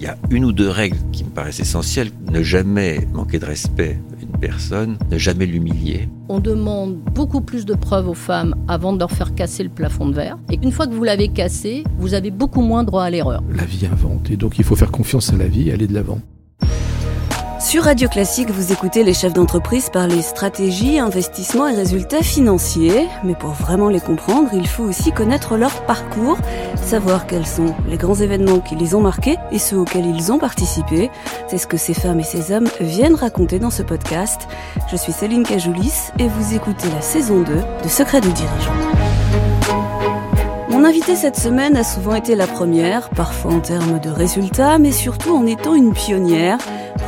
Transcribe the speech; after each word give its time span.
Il 0.00 0.04
y 0.04 0.06
a 0.06 0.16
une 0.30 0.46
ou 0.46 0.52
deux 0.52 0.70
règles 0.70 0.96
qui 1.12 1.24
me 1.24 1.28
paraissent 1.28 1.60
essentielles. 1.60 2.10
Ne 2.32 2.42
jamais 2.42 3.06
manquer 3.12 3.38
de 3.38 3.44
respect 3.44 3.98
à 4.18 4.22
une 4.22 4.40
personne, 4.40 4.96
ne 5.10 5.18
jamais 5.18 5.44
l'humilier. 5.44 6.08
On 6.30 6.38
demande 6.38 6.96
beaucoup 7.14 7.42
plus 7.42 7.66
de 7.66 7.74
preuves 7.74 8.08
aux 8.08 8.14
femmes 8.14 8.54
avant 8.66 8.94
de 8.94 8.98
leur 8.98 9.10
faire 9.10 9.34
casser 9.34 9.62
le 9.62 9.68
plafond 9.68 10.08
de 10.08 10.14
verre. 10.14 10.38
Et 10.50 10.58
une 10.62 10.72
fois 10.72 10.86
que 10.86 10.94
vous 10.94 11.04
l'avez 11.04 11.28
cassé, 11.28 11.84
vous 11.98 12.14
avez 12.14 12.30
beaucoup 12.30 12.62
moins 12.62 12.82
droit 12.82 13.04
à 13.04 13.10
l'erreur. 13.10 13.42
La 13.54 13.66
vie 13.66 13.84
invente 13.84 14.30
et 14.30 14.38
donc 14.38 14.58
il 14.58 14.64
faut 14.64 14.74
faire 14.74 14.90
confiance 14.90 15.34
à 15.34 15.36
la 15.36 15.48
vie 15.48 15.68
et 15.68 15.72
aller 15.74 15.86
de 15.86 15.92
l'avant. 15.92 16.22
Sur 17.60 17.84
Radio 17.84 18.08
Classique, 18.08 18.50
vous 18.50 18.72
écoutez 18.72 19.04
les 19.04 19.12
chefs 19.12 19.34
d'entreprise 19.34 19.90
parler 19.90 20.22
stratégie, 20.22 20.98
investissement 20.98 21.68
et 21.68 21.74
résultats 21.74 22.22
financiers. 22.22 23.06
Mais 23.22 23.34
pour 23.34 23.50
vraiment 23.50 23.90
les 23.90 24.00
comprendre, 24.00 24.48
il 24.54 24.66
faut 24.66 24.84
aussi 24.84 25.12
connaître 25.12 25.58
leur 25.58 25.84
parcours, 25.84 26.38
savoir 26.74 27.26
quels 27.26 27.46
sont 27.46 27.74
les 27.86 27.98
grands 27.98 28.14
événements 28.14 28.60
qui 28.60 28.76
les 28.76 28.94
ont 28.94 29.02
marqués 29.02 29.36
et 29.52 29.58
ceux 29.58 29.76
auxquels 29.76 30.06
ils 30.06 30.32
ont 30.32 30.38
participé. 30.38 31.10
C'est 31.48 31.58
ce 31.58 31.66
que 31.66 31.76
ces 31.76 31.94
femmes 31.94 32.20
et 32.20 32.24
ces 32.24 32.50
hommes 32.50 32.68
viennent 32.80 33.14
raconter 33.14 33.58
dans 33.58 33.70
ce 33.70 33.82
podcast. 33.82 34.48
Je 34.90 34.96
suis 34.96 35.12
Céline 35.12 35.44
Cajoulis 35.44 36.12
et 36.18 36.28
vous 36.28 36.54
écoutez 36.54 36.88
la 36.94 37.02
saison 37.02 37.40
2 37.42 37.54
de 37.84 37.88
Secrets 37.88 38.22
de 38.22 38.30
dirigeants. 38.30 38.72
Mon 40.70 40.84
invité 40.84 41.14
cette 41.14 41.36
semaine 41.36 41.76
a 41.76 41.84
souvent 41.84 42.14
été 42.14 42.34
la 42.34 42.46
première, 42.46 43.10
parfois 43.10 43.52
en 43.52 43.60
termes 43.60 44.00
de 44.00 44.08
résultats, 44.08 44.78
mais 44.78 44.92
surtout 44.92 45.36
en 45.36 45.44
étant 45.44 45.74
une 45.74 45.92
pionnière. 45.92 46.56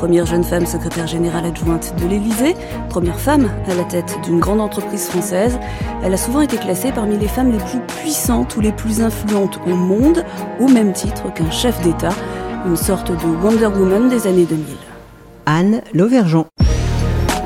Première 0.02 0.26
jeune 0.26 0.42
femme 0.42 0.66
secrétaire 0.66 1.06
générale 1.06 1.46
adjointe 1.46 1.94
de 2.02 2.08
l'Élysée, 2.08 2.56
première 2.88 3.20
femme 3.20 3.48
à 3.70 3.74
la 3.76 3.84
tête 3.84 4.16
d'une 4.24 4.40
grande 4.40 4.60
entreprise 4.60 5.06
française, 5.06 5.60
elle 6.02 6.12
a 6.12 6.16
souvent 6.16 6.40
été 6.40 6.56
classée 6.56 6.90
parmi 6.90 7.16
les 7.16 7.28
femmes 7.28 7.52
les 7.52 7.58
plus 7.58 7.78
puissantes 8.00 8.56
ou 8.56 8.60
les 8.60 8.72
plus 8.72 9.00
influentes 9.00 9.60
au 9.64 9.76
monde, 9.76 10.24
au 10.58 10.66
même 10.66 10.92
titre 10.92 11.32
qu'un 11.32 11.52
chef 11.52 11.80
d'État, 11.82 12.08
une 12.66 12.74
sorte 12.74 13.12
de 13.12 13.44
Wonder 13.44 13.66
Woman 13.66 14.08
des 14.08 14.26
années 14.26 14.44
2000. 14.44 14.64
Anne 15.46 15.82
Lauvergeon. 15.94 16.46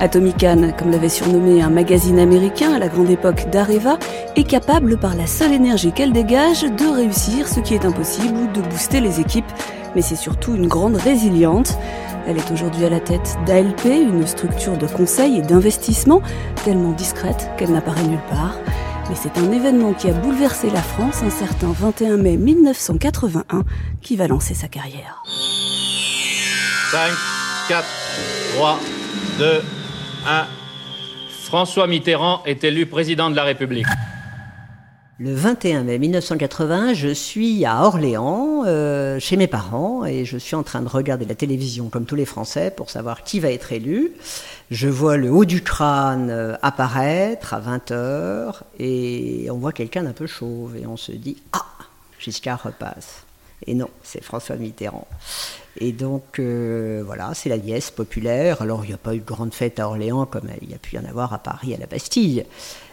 Atomic 0.01 0.43
Anne, 0.43 0.73
comme 0.79 0.91
l'avait 0.91 1.11
surnommé 1.11 1.61
un 1.61 1.69
magazine 1.69 2.19
américain 2.19 2.73
à 2.73 2.79
la 2.79 2.89
grande 2.89 3.11
époque 3.11 3.51
d'Areva, 3.51 3.99
est 4.35 4.45
capable 4.45 4.97
par 4.97 5.15
la 5.15 5.27
seule 5.27 5.53
énergie 5.53 5.93
qu'elle 5.93 6.13
dégage 6.13 6.63
de 6.63 6.87
réussir 6.87 7.49
ce 7.49 7.61
qui 7.61 7.75
est 7.75 7.85
impossible 7.85 8.35
ou 8.35 8.47
de 8.47 8.63
booster 8.67 9.01
les 9.01 9.21
équipes, 9.21 9.45
mais 9.97 10.03
c'est 10.03 10.15
surtout 10.15 10.55
une 10.55 10.69
grande 10.69 10.95
résiliente. 10.95 11.79
Elle 12.29 12.37
est 12.37 12.51
aujourd'hui 12.53 12.85
à 12.85 12.91
la 12.91 13.01
tête 13.01 13.39
d'ALP, 13.47 13.87
une 13.87 14.27
structure 14.27 14.77
de 14.77 14.87
conseil 14.87 15.39
et 15.39 15.43
d'investissement 15.43 16.21
tellement 16.65 16.93
discrète 16.93 17.51
qu'elle 17.57 17.73
n'apparaît 17.73 18.05
nulle 18.05 18.21
part. 18.29 18.59
Mais 19.09 19.17
c'est 19.17 19.39
un 19.39 19.51
événement 19.51 19.95
qui 19.95 20.11
a 20.11 20.13
bouleversé 20.13 20.69
la 20.69 20.83
France 20.83 21.23
un 21.23 21.31
certain 21.31 21.73
21 21.73 22.19
mai 22.19 22.37
1981 22.37 23.65
qui 24.03 24.17
va 24.17 24.29
lancer 24.29 24.53
sa 24.53 24.69
carrière. 24.69 25.23
5, 26.91 27.11
4, 27.69 27.87
3, 28.57 28.79
2, 29.39 29.63
1. 30.29 30.45
François 31.45 31.87
Mitterrand 31.87 32.43
est 32.45 32.65
élu 32.65 32.85
président 32.85 33.31
de 33.31 33.37
la 33.37 33.45
République. 33.45 33.87
Le 35.19 35.33
21 35.33 35.85
mai 35.85 35.99
1981, 35.99 36.93
je 36.93 37.09
suis 37.09 37.65
à 37.65 37.85
Orléans, 37.85 38.65
euh, 38.67 39.19
chez 39.19 39.39
mes 39.39 39.47
parents, 39.47 40.05
et 40.05 40.27
je 40.27 40.37
suis 40.37 40.55
en 40.55 40.63
train 40.63 40.83
de 40.83 40.89
regarder 40.89 41.25
la 41.25 41.35
télévision 41.35 41.89
comme 41.89 42.05
tous 42.05 42.17
les 42.17 42.27
Français 42.27 42.71
pour 42.71 42.91
savoir 42.91 43.25
qui 43.25 43.41
va 43.41 43.51
être 43.51 43.73
élu. 43.73 44.13
Je 44.71 44.89
vois 44.89 45.17
le 45.17 45.31
haut 45.31 45.47
du 45.47 45.63
crâne 45.63 46.29
euh, 46.29 46.55
apparaître 46.61 47.55
à 47.55 47.61
20h, 47.63 48.61
et 48.79 49.49
on 49.51 49.57
voit 49.57 49.73
quelqu'un 49.73 50.03
d'un 50.03 50.13
peu 50.13 50.27
chauve, 50.27 50.77
et 50.77 50.87
on 50.87 50.99
se 50.99 51.13
dit 51.13 51.39
Ah, 51.55 51.65
Giscard 52.19 52.65
repasse. 52.65 53.26
Et 53.67 53.75
non, 53.75 53.89
c'est 54.03 54.23
François 54.23 54.57
Mitterrand. 54.57 55.07
Et 55.79 55.93
donc, 55.93 56.39
euh, 56.39 57.03
voilà, 57.05 57.33
c'est 57.35 57.49
la 57.49 57.59
nièce 57.59 57.91
populaire. 57.91 58.63
Alors, 58.63 58.85
il 58.85 58.89
n'y 58.89 58.95
a 58.95 58.99
pas 58.99 59.15
eu 59.15 59.19
de 59.19 59.25
grande 59.25 59.53
fête 59.53 59.79
à 59.79 59.89
Orléans 59.89 60.27
comme 60.27 60.49
il 60.63 60.71
y 60.71 60.75
a 60.75 60.79
pu 60.79 60.97
y 60.97 60.99
en 60.99 61.05
avoir 61.05 61.33
à 61.33 61.39
Paris, 61.39 61.75
à 61.75 61.79
la 61.79 61.87
Bastille. 61.87 62.45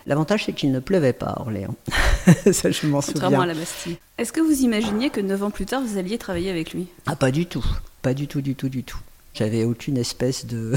L'avantage, 0.06 0.46
c'est 0.46 0.54
qu'il 0.54 0.72
ne 0.72 0.80
pleuvait 0.80 1.14
pas 1.14 1.28
à 1.28 1.42
Orléans. 1.42 1.76
Ça, 2.52 2.72
je 2.72 2.88
m'en 2.88 3.02
souviens. 3.02 3.22
Contrairement 3.22 3.42
à 3.42 3.46
la 3.46 3.54
Bastille. 3.54 3.98
Est-ce 4.18 4.34
que 4.34 4.42
vous 4.42 4.62
imaginiez 4.62 5.10
que 5.10 5.22
9 5.22 5.44
ans 5.44 5.52
plus 5.52 5.66
tard, 5.66 5.82
vous 5.82 5.98
alliez 5.98 6.18
travailler 6.18 6.50
avec 6.50 6.74
lui? 6.74 6.88
Ah, 7.06 7.16
pas 7.16 7.32
du 7.32 7.46
tout. 7.46 7.66
Pas 8.02 8.14
du 8.14 8.28
tout, 8.28 8.42
du 8.42 8.56
tout, 8.56 8.70
du 8.70 8.84
tout. 8.84 9.00
J'avais 9.34 9.64
aucune 9.64 9.98
espèce 9.98 10.46
de, 10.46 10.74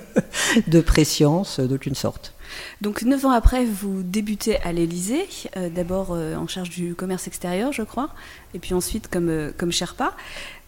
de 0.66 0.80
préscience 0.80 1.60
d'aucune 1.60 1.94
sorte. 1.94 2.34
Donc, 2.80 3.02
9 3.02 3.26
ans 3.26 3.30
après, 3.30 3.64
vous 3.64 4.02
débutez 4.02 4.60
à 4.62 4.72
l'Élysée, 4.72 5.26
euh, 5.56 5.68
d'abord 5.68 6.12
euh, 6.12 6.36
en 6.36 6.46
charge 6.46 6.70
du 6.70 6.94
commerce 6.94 7.26
extérieur, 7.26 7.72
je 7.72 7.82
crois, 7.82 8.10
et 8.54 8.58
puis 8.58 8.74
ensuite 8.74 9.08
comme, 9.08 9.28
euh, 9.28 9.52
comme 9.56 9.72
Sherpa. 9.72 10.14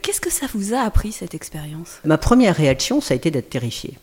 Qu'est-ce 0.02 0.20
que 0.20 0.30
ça 0.30 0.46
vous 0.54 0.74
a 0.74 0.80
appris, 0.80 1.12
cette 1.12 1.34
expérience? 1.34 2.00
Ma 2.04 2.18
première 2.18 2.54
réaction, 2.54 3.00
ça 3.00 3.14
a 3.14 3.16
été 3.16 3.30
d'être 3.30 3.50
terrifiée. 3.50 3.98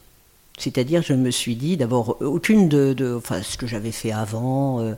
C'est-à-dire, 0.59 1.02
je 1.02 1.14
me 1.14 1.31
suis 1.31 1.56
dit, 1.56 1.78
d'abord, 1.78 2.18
aucune 2.22 2.69
de, 2.69 3.16
enfin, 3.18 3.41
ce 3.41 3.58
que 3.58 3.66
j'avais 3.66 3.91
fait 3.91 4.12
avant. 4.12 4.81
Euh, 4.81 4.94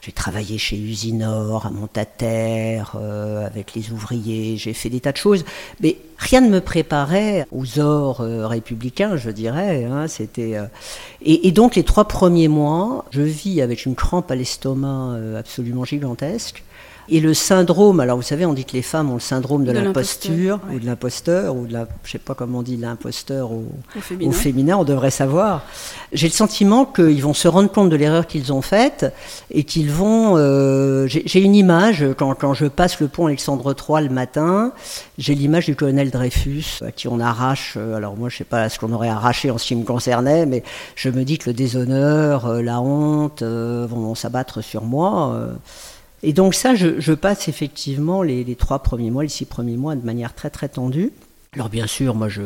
j'ai 0.00 0.12
travaillé 0.12 0.56
chez 0.56 0.76
Usinor, 0.76 1.66
à 1.66 1.70
Montataire, 1.70 2.92
euh, 2.94 3.44
avec 3.44 3.74
les 3.74 3.90
ouvriers. 3.90 4.56
J'ai 4.56 4.72
fait 4.72 4.88
des 4.88 5.00
tas 5.00 5.10
de 5.10 5.16
choses, 5.16 5.44
mais 5.80 5.96
rien 6.16 6.40
ne 6.40 6.48
me 6.48 6.60
préparait 6.60 7.46
aux 7.50 7.80
ors 7.80 8.20
euh, 8.20 8.46
républicains, 8.46 9.16
je 9.16 9.30
dirais. 9.30 9.84
Hein, 9.84 10.06
c'était 10.06 10.56
et, 11.22 11.50
donc 11.50 11.74
les 11.74 11.84
trois 11.84 12.06
premiers 12.06 12.48
mois, 12.48 13.04
je 13.10 13.22
vis 13.22 13.60
avec 13.62 13.86
une 13.86 13.96
crampe 13.96 14.30
à 14.30 14.36
l'estomac 14.36 15.18
absolument 15.36 15.84
gigantesque. 15.84 16.62
Et 17.08 17.20
le 17.20 17.34
syndrome, 17.34 17.98
alors 18.00 18.16
vous 18.16 18.22
savez, 18.22 18.46
on 18.46 18.52
dit 18.54 18.64
que 18.64 18.74
les 18.74 18.82
femmes 18.82 19.10
ont 19.10 19.14
le 19.14 19.20
syndrome 19.20 19.64
de, 19.64 19.72
De 19.72 19.78
l'imposture, 19.78 20.60
ou 20.72 20.78
de 20.78 20.86
l'imposteur, 20.86 21.56
ou 21.56 21.66
de 21.66 21.72
la, 21.72 21.88
je 22.04 22.10
sais 22.12 22.18
pas 22.18 22.34
comment 22.34 22.58
on 22.58 22.62
dit, 22.62 22.76
l'imposteur 22.76 23.50
au, 23.50 23.64
Au 23.96 24.00
féminin. 24.00 24.28
au 24.28 24.32
féminin, 24.32 24.76
on 24.76 24.84
devrait 24.84 25.10
savoir. 25.10 25.64
J'ai 26.12 26.28
le 26.28 26.32
sentiment 26.32 26.84
qu'ils 26.84 27.22
vont 27.22 27.34
se 27.34 27.48
rendre 27.48 27.70
compte 27.70 27.90
de 27.90 27.96
l'erreur 27.96 28.26
qu'ils 28.26 28.52
ont 28.52 28.62
faite 28.62 29.12
et 29.50 29.64
qu'ils 29.64 29.90
vont. 29.90 30.34
euh, 30.36 31.06
j'ai 31.08 31.40
une 31.40 31.54
image 31.56 32.04
quand, 32.16 32.34
quand 32.34 32.54
je 32.54 32.66
passe 32.66 33.00
le 33.00 33.08
pont 33.08 33.26
Alexandre 33.26 33.74
III 33.74 34.06
le 34.08 34.14
matin. 34.14 34.72
J'ai 35.18 35.34
l'image 35.34 35.66
du 35.66 35.74
colonel 35.76 36.10
Dreyfus 36.10 36.80
à 36.86 36.92
qui 36.92 37.08
on 37.08 37.18
arrache. 37.20 37.74
euh, 37.76 37.96
alors 37.96 38.16
moi, 38.16 38.28
je 38.28 38.36
sais 38.38 38.44
pas 38.44 38.68
ce 38.68 38.78
qu'on 38.78 38.92
aurait 38.92 39.08
arraché 39.08 39.50
en 39.50 39.58
ce 39.58 39.66
qui 39.66 39.74
me 39.76 39.84
concernait, 39.84 40.46
mais 40.46 40.62
je 40.94 41.08
me 41.10 41.24
dis 41.24 41.38
que 41.38 41.50
le 41.50 41.54
déshonneur, 41.54 42.46
euh, 42.46 42.62
la 42.62 42.80
honte 42.80 43.42
euh, 43.42 43.86
vont 43.90 44.14
s'abattre 44.14 44.62
sur 44.62 44.82
moi. 44.84 45.32
euh. 45.34 45.52
Et 46.22 46.32
donc 46.32 46.54
ça, 46.54 46.74
je, 46.74 47.12
passe 47.12 47.48
effectivement 47.48 48.22
les, 48.22 48.44
les 48.44 48.56
trois 48.56 48.80
premiers 48.80 49.10
mois, 49.10 49.22
les 49.22 49.28
six 49.28 49.46
premiers 49.46 49.76
mois 49.76 49.94
de 49.96 50.04
manière 50.04 50.34
très 50.34 50.50
très 50.50 50.68
tendue. 50.68 51.12
Alors 51.54 51.68
bien 51.68 51.86
sûr, 51.86 52.14
moi 52.14 52.28
je, 52.28 52.42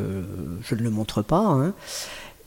je 0.63 0.75
ne 0.75 0.83
le 0.83 0.91
montre 0.91 1.23
pas. 1.23 1.41
hein. 1.41 1.75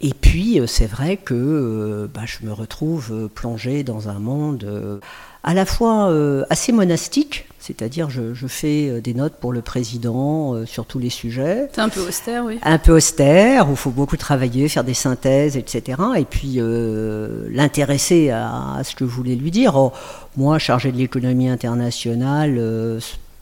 Et 0.02 0.14
puis 0.14 0.60
euh, 0.60 0.68
c'est 0.68 0.86
vrai 0.86 1.18
que 1.18 1.34
euh, 1.34 2.08
bah, 2.14 2.22
je 2.26 2.46
me 2.46 2.54
retrouve 2.54 3.10
euh, 3.12 3.28
plongé 3.28 3.84
dans 3.84 4.10
un 4.10 4.20
monde 4.20 5.02
à 5.44 5.54
la 5.54 5.66
fois 5.66 6.14
assez 6.50 6.74
monastique, 6.74 7.48
c'est-à-dire 7.58 8.10
je, 8.10 8.34
je 8.34 8.48
fais 8.48 9.00
des 9.00 9.14
notes 9.14 9.36
pour 9.36 9.54
le 9.54 9.62
président 9.62 10.66
sur 10.66 10.86
tous 10.86 11.00
les 11.00 11.10
sujets 11.10 11.70
C'est 11.74 11.80
un 11.80 11.88
peu 11.88 12.02
austère, 12.02 12.44
oui. 12.44 12.60
un 12.64 12.78
peu 12.78 12.92
austère, 12.92 13.70
où 13.70 13.72
il 13.72 13.78
faut 13.78 13.92
beaucoup 13.92 14.18
travailler, 14.18 14.68
faire 14.68 14.84
des 14.84 14.94
synthèses, 14.94 15.56
etc. 15.56 16.02
Et 16.18 16.26
puis 16.26 16.56
euh, 16.58 17.48
l'intéresser 17.50 18.30
à, 18.30 18.76
à 18.76 18.84
ce 18.84 18.94
que 18.94 19.06
je 19.06 19.12
voulais 19.12 19.36
lui 19.36 19.52
dire. 19.52 19.76
Or, 19.76 19.94
moi, 20.36 20.60
chargé 20.60 20.92
de 20.92 20.98
l'économie 20.98 21.48
internationale, 21.48 22.58
euh, 22.58 23.00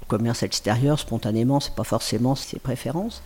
commerce 0.08 0.44
extérieur, 0.44 1.00
spontanément, 1.00 1.60
c'est 1.60 1.74
pas 1.74 1.84
forcément 1.84 2.36
ses 2.36 2.60
préférences. 2.60 3.22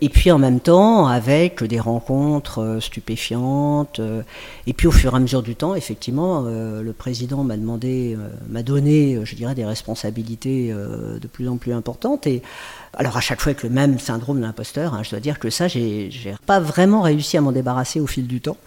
Et 0.00 0.08
puis 0.08 0.30
en 0.30 0.38
même 0.38 0.60
temps, 0.60 1.06
avec 1.06 1.62
des 1.64 1.80
rencontres 1.80 2.60
euh, 2.60 2.80
stupéfiantes. 2.80 3.98
euh, 4.00 4.22
et 4.66 4.72
puis 4.72 4.86
au 4.86 4.90
fur 4.92 5.12
et 5.12 5.16
à 5.16 5.20
mesure 5.20 5.42
du 5.42 5.56
temps, 5.56 5.74
effectivement, 5.74 6.44
euh, 6.46 6.82
le 6.82 6.92
président 6.92 7.44
m'a 7.44 7.56
demandé, 7.56 8.16
m'a 8.48 8.62
donné, 8.62 9.20
je 9.24 9.34
dirais, 9.34 9.54
des 9.54 9.64
responsabilités 9.64 10.72
de 10.72 11.26
plus 11.26 11.48
en 11.48 11.56
plus 11.56 11.72
importantes. 11.72 12.26
Et 12.26 12.42
alors 12.94 13.16
à 13.16 13.20
chaque 13.20 13.40
fois 13.40 13.50
avec 13.50 13.62
le 13.62 13.70
même 13.70 13.98
syndrome 13.98 14.38
de 14.38 14.42
l'imposteur, 14.42 14.94
hein, 14.94 15.02
je 15.02 15.10
dois 15.10 15.20
dire 15.20 15.38
que 15.38 15.50
ça, 15.50 15.68
j'ai 15.68 16.10
pas 16.46 16.60
vraiment 16.60 17.00
réussi 17.00 17.36
à 17.36 17.40
m'en 17.40 17.52
débarrasser 17.52 18.00
au 18.00 18.06
fil 18.06 18.26
du 18.26 18.40
temps. 18.40 18.58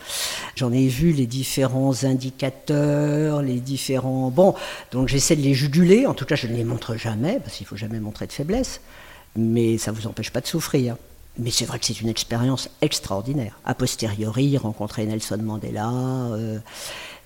J'en 0.56 0.72
ai 0.72 0.88
vu 0.88 1.12
les 1.12 1.28
différents 1.28 2.04
indicateurs, 2.04 3.42
les 3.42 3.60
différents... 3.60 4.32
Bon, 4.32 4.56
donc 4.92 5.08
j'essaie 5.08 5.36
de 5.36 5.42
les 5.42 5.54
juguler, 5.54 6.08
en 6.08 6.14
tout 6.14 6.26
cas 6.26 6.36
je 6.36 6.48
ne 6.48 6.56
les 6.56 6.64
montre 6.64 6.96
jamais, 6.96 7.40
parce 7.44 7.58
qu'il 7.58 7.68
faut 7.68 7.78
jamais 7.78 8.00
montrer 8.00 8.26
de 8.26 8.32
faiblesse, 8.32 8.82
mais 9.36 9.78
ça 9.78 9.92
vous 9.92 10.08
empêche 10.08 10.32
pas 10.32 10.42
de 10.42 10.48
souffrir. 10.48 10.96
Mais 11.38 11.52
c'est 11.52 11.66
vrai 11.66 11.80
que 11.80 11.86
c'est 11.86 12.00
une 12.00 12.08
expérience 12.08 12.70
extraordinaire. 12.82 13.60
A 13.66 13.74
posteriori, 13.76 14.58
rencontrer 14.58 15.06
Nelson 15.06 15.40
Mandela, 15.42 15.90
euh, 15.90 16.60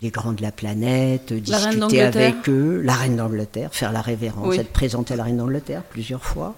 les 0.01 0.09
grands 0.09 0.33
de 0.33 0.41
la 0.41 0.51
planète, 0.51 1.33
discuter 1.33 2.01
avec 2.01 2.47
eux, 2.49 2.81
la 2.81 2.93
reine 2.93 3.17
d'Angleterre, 3.17 3.69
faire 3.73 3.91
la 3.91 4.01
révérence, 4.01 4.47
Oui. 4.47 4.57
être 4.59 4.71
présenté 4.71 5.13
à 5.13 5.17
la 5.17 5.23
reine 5.23 5.37
d'Angleterre 5.37 5.83
plusieurs 5.83 6.23
fois, 6.23 6.55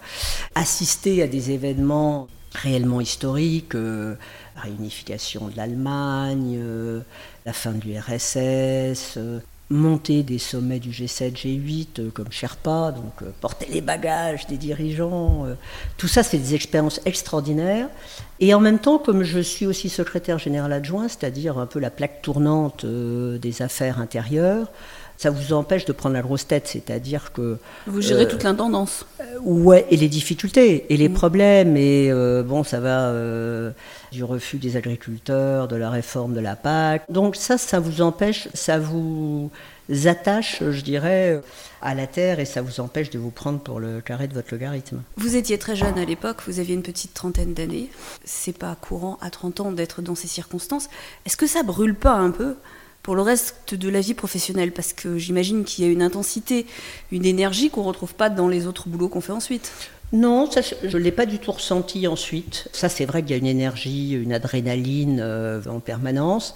assister 0.55 1.23
à 1.23 1.27
des 1.27 1.51
événements 1.51 2.27
réellement 2.53 3.01
historiques, 3.01 3.75
euh, 3.75 4.15
la 4.55 4.61
réunification 4.63 5.47
de 5.47 5.57
l'Allemagne, 5.57 6.57
euh, 6.59 7.01
la 7.45 7.53
fin 7.53 7.71
de 7.71 7.81
l'URSS, 7.85 9.17
monter 9.71 10.21
des 10.23 10.37
sommets 10.37 10.79
du 10.79 10.89
G7, 10.89 11.33
G8 11.33 11.99
euh, 11.99 12.09
comme 12.13 12.31
Sherpa, 12.31 12.91
donc 12.91 13.21
euh, 13.21 13.31
porter 13.39 13.67
les 13.71 13.81
bagages 13.81 14.45
des 14.47 14.57
dirigeants. 14.57 15.45
euh, 15.45 15.55
tout 15.97 16.07
ça, 16.07 16.23
c'est 16.23 16.37
des 16.37 16.53
expériences 16.53 17.01
extraordinaires. 17.05 17.87
Et 18.39 18.53
en 18.53 18.59
même 18.59 18.79
temps, 18.79 18.99
comme 18.99 19.23
je 19.23 19.39
suis 19.39 19.65
aussi 19.65 19.89
secrétaire 19.89 20.39
général 20.39 20.73
adjoint, 20.73 21.07
c'est-à-dire 21.07 21.57
un 21.57 21.65
peu 21.65 21.79
la 21.79 21.89
plaque 21.89 22.21
tournante 22.21 22.85
des 22.85 23.61
affaires 23.61 23.99
intérieures, 23.99 24.67
ça 25.21 25.29
vous 25.29 25.53
empêche 25.53 25.85
de 25.85 25.91
prendre 25.93 26.15
la 26.15 26.23
grosse 26.23 26.47
tête, 26.47 26.67
c'est-à-dire 26.67 27.31
que 27.31 27.59
Vous 27.85 28.01
gérez 28.01 28.23
Euh, 28.23 28.27
toute 28.27 28.41
l'intendance. 28.41 29.05
Ouais, 29.43 29.85
et 29.91 29.95
les 29.95 30.09
difficultés, 30.09 30.91
et 30.91 30.97
les 30.97 31.09
problèmes, 31.09 31.77
et 31.77 32.09
euh, 32.09 32.41
bon, 32.41 32.63
ça 32.63 32.79
va 32.79 33.09
euh, 33.09 33.69
du 34.11 34.23
refus 34.23 34.57
des 34.57 34.77
agriculteurs, 34.77 35.67
de 35.67 35.75
la 35.75 35.91
réforme 35.91 36.33
de 36.33 36.39
la 36.39 36.55
PAC. 36.55 37.03
Donc 37.11 37.35
ça, 37.35 37.59
ça 37.59 37.79
vous 37.79 38.01
empêche, 38.01 38.47
ça 38.55 38.79
vous 38.79 39.51
attache, 40.05 40.63
je 40.67 40.81
dirais, 40.81 41.39
à 41.83 41.93
la 41.93 42.07
terre, 42.07 42.39
et 42.39 42.45
ça 42.45 42.63
vous 42.63 42.79
empêche 42.79 43.11
de 43.11 43.19
vous 43.19 43.29
prendre 43.29 43.59
pour 43.59 43.79
le 43.79 44.01
carré 44.01 44.27
de 44.27 44.33
votre 44.33 44.51
logarithme. 44.51 45.03
Vous 45.17 45.35
étiez 45.35 45.59
très 45.59 45.75
jeune 45.75 45.99
à 45.99 46.05
l'époque, 46.05 46.37
vous 46.47 46.59
aviez 46.59 46.73
une 46.73 46.81
petite 46.81 47.13
trentaine 47.13 47.53
d'années. 47.53 47.91
C'est 48.25 48.57
pas 48.57 48.73
courant 48.73 49.19
à 49.21 49.29
30 49.29 49.59
ans 49.59 49.71
d'être 49.71 50.01
dans 50.01 50.15
ces 50.15 50.27
circonstances. 50.27 50.89
Est-ce 51.27 51.37
que 51.37 51.45
ça 51.45 51.61
brûle 51.61 51.93
pas 51.93 52.13
un 52.15 52.31
peu 52.31 52.55
pour 53.03 53.15
le 53.15 53.21
reste 53.21 53.73
de 53.73 53.89
la 53.89 54.01
vie 54.01 54.13
professionnelle 54.13 54.71
Parce 54.71 54.93
que 54.93 55.17
j'imagine 55.17 55.63
qu'il 55.63 55.85
y 55.85 55.87
a 55.87 55.91
une 55.91 56.01
intensité, 56.01 56.65
une 57.11 57.25
énergie 57.25 57.69
qu'on 57.69 57.83
retrouve 57.83 58.13
pas 58.13 58.29
dans 58.29 58.47
les 58.47 58.67
autres 58.67 58.89
boulots 58.89 59.09
qu'on 59.09 59.21
fait 59.21 59.31
ensuite. 59.31 59.71
Non, 60.13 60.49
je 60.83 60.97
ne 60.97 61.01
l'ai 61.01 61.11
pas 61.11 61.25
du 61.25 61.39
tout 61.39 61.53
ressenti 61.53 62.05
ensuite. 62.05 62.67
Ça, 62.73 62.89
c'est 62.89 63.05
vrai 63.05 63.21
qu'il 63.21 63.31
y 63.31 63.33
a 63.33 63.37
une 63.37 63.45
énergie, 63.45 64.11
une 64.11 64.33
adrénaline 64.33 65.19
euh, 65.21 65.61
en 65.69 65.79
permanence. 65.79 66.55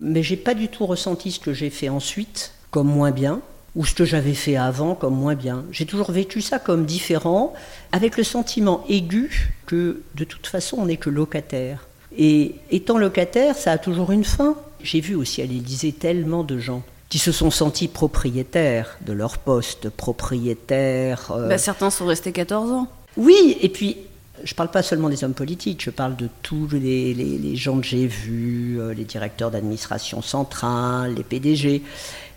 Mais 0.00 0.22
j'ai 0.22 0.36
pas 0.36 0.54
du 0.54 0.68
tout 0.68 0.86
ressenti 0.86 1.30
ce 1.30 1.40
que 1.40 1.52
j'ai 1.52 1.70
fait 1.70 1.88
ensuite 1.88 2.52
comme 2.70 2.88
moins 2.88 3.12
bien, 3.12 3.40
ou 3.76 3.84
ce 3.84 3.94
que 3.94 4.04
j'avais 4.04 4.34
fait 4.34 4.56
avant 4.56 4.94
comme 4.94 5.14
moins 5.14 5.34
bien. 5.34 5.64
J'ai 5.70 5.86
toujours 5.86 6.10
vécu 6.10 6.40
ça 6.40 6.58
comme 6.58 6.84
différent, 6.84 7.54
avec 7.92 8.16
le 8.16 8.24
sentiment 8.24 8.84
aigu 8.88 9.54
que 9.66 10.02
de 10.14 10.24
toute 10.24 10.46
façon, 10.46 10.78
on 10.80 10.86
n'est 10.86 10.96
que 10.96 11.10
locataire. 11.10 11.86
Et 12.18 12.56
étant 12.70 12.98
locataire, 12.98 13.56
ça 13.56 13.72
a 13.72 13.78
toujours 13.78 14.10
une 14.10 14.24
fin. 14.24 14.56
J'ai 14.86 15.00
vu 15.00 15.16
aussi 15.16 15.42
à 15.42 15.46
l'Élysée 15.46 15.90
tellement 15.90 16.44
de 16.44 16.58
gens 16.60 16.84
qui 17.08 17.18
se 17.18 17.32
sont 17.32 17.50
sentis 17.50 17.88
propriétaires 17.88 18.96
de 19.04 19.12
leur 19.12 19.38
poste, 19.38 19.88
propriétaires. 19.90 21.32
euh, 21.32 21.48
Bah, 21.48 21.58
certains 21.58 21.90
sont 21.90 22.06
restés 22.06 22.30
14 22.30 22.70
ans. 22.70 22.86
oui, 23.16 23.56
et 23.60 23.68
puis 23.68 23.96
je 24.44 24.52
ne 24.52 24.56
parle 24.56 24.70
pas 24.70 24.82
seulement 24.84 25.08
des 25.08 25.24
hommes 25.24 25.34
politiques, 25.34 25.82
je 25.82 25.90
parle 25.90 26.14
de 26.14 26.28
tous 26.42 26.68
les, 26.72 27.14
les- 27.14 27.38
les 27.38 27.56
gens 27.56 27.78
que 27.80 27.86
j'ai 27.86 28.06
vus, 28.06 28.76
euh, 28.78 28.94
les 28.94 29.04
directeurs 29.04 29.50
d'administration 29.50 30.22
centrale, 30.22 31.14
les 31.16 31.24
PDG, 31.24 31.82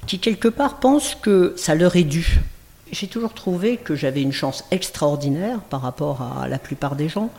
qui 0.07 0.17
quelque 0.17 0.47
part 0.47 0.79
pensent 0.79 1.13
que 1.21 1.53
ça 1.55 1.75
leur 1.75 1.95
est 1.97 2.03
dû. 2.03 2.39
J'ai 2.91 3.07
toujours 3.07 3.33
trouvé 3.33 3.77
que 3.77 3.95
j'avais 3.95 4.21
une 4.21 4.31
chance 4.31 4.63
extraordinaire 4.71 5.59
par 5.69 5.81
rapport 5.81 6.21
à 6.21 6.47
la 6.47 6.59
plupart 6.59 6.95
des 6.95 7.09
gens, 7.09 7.29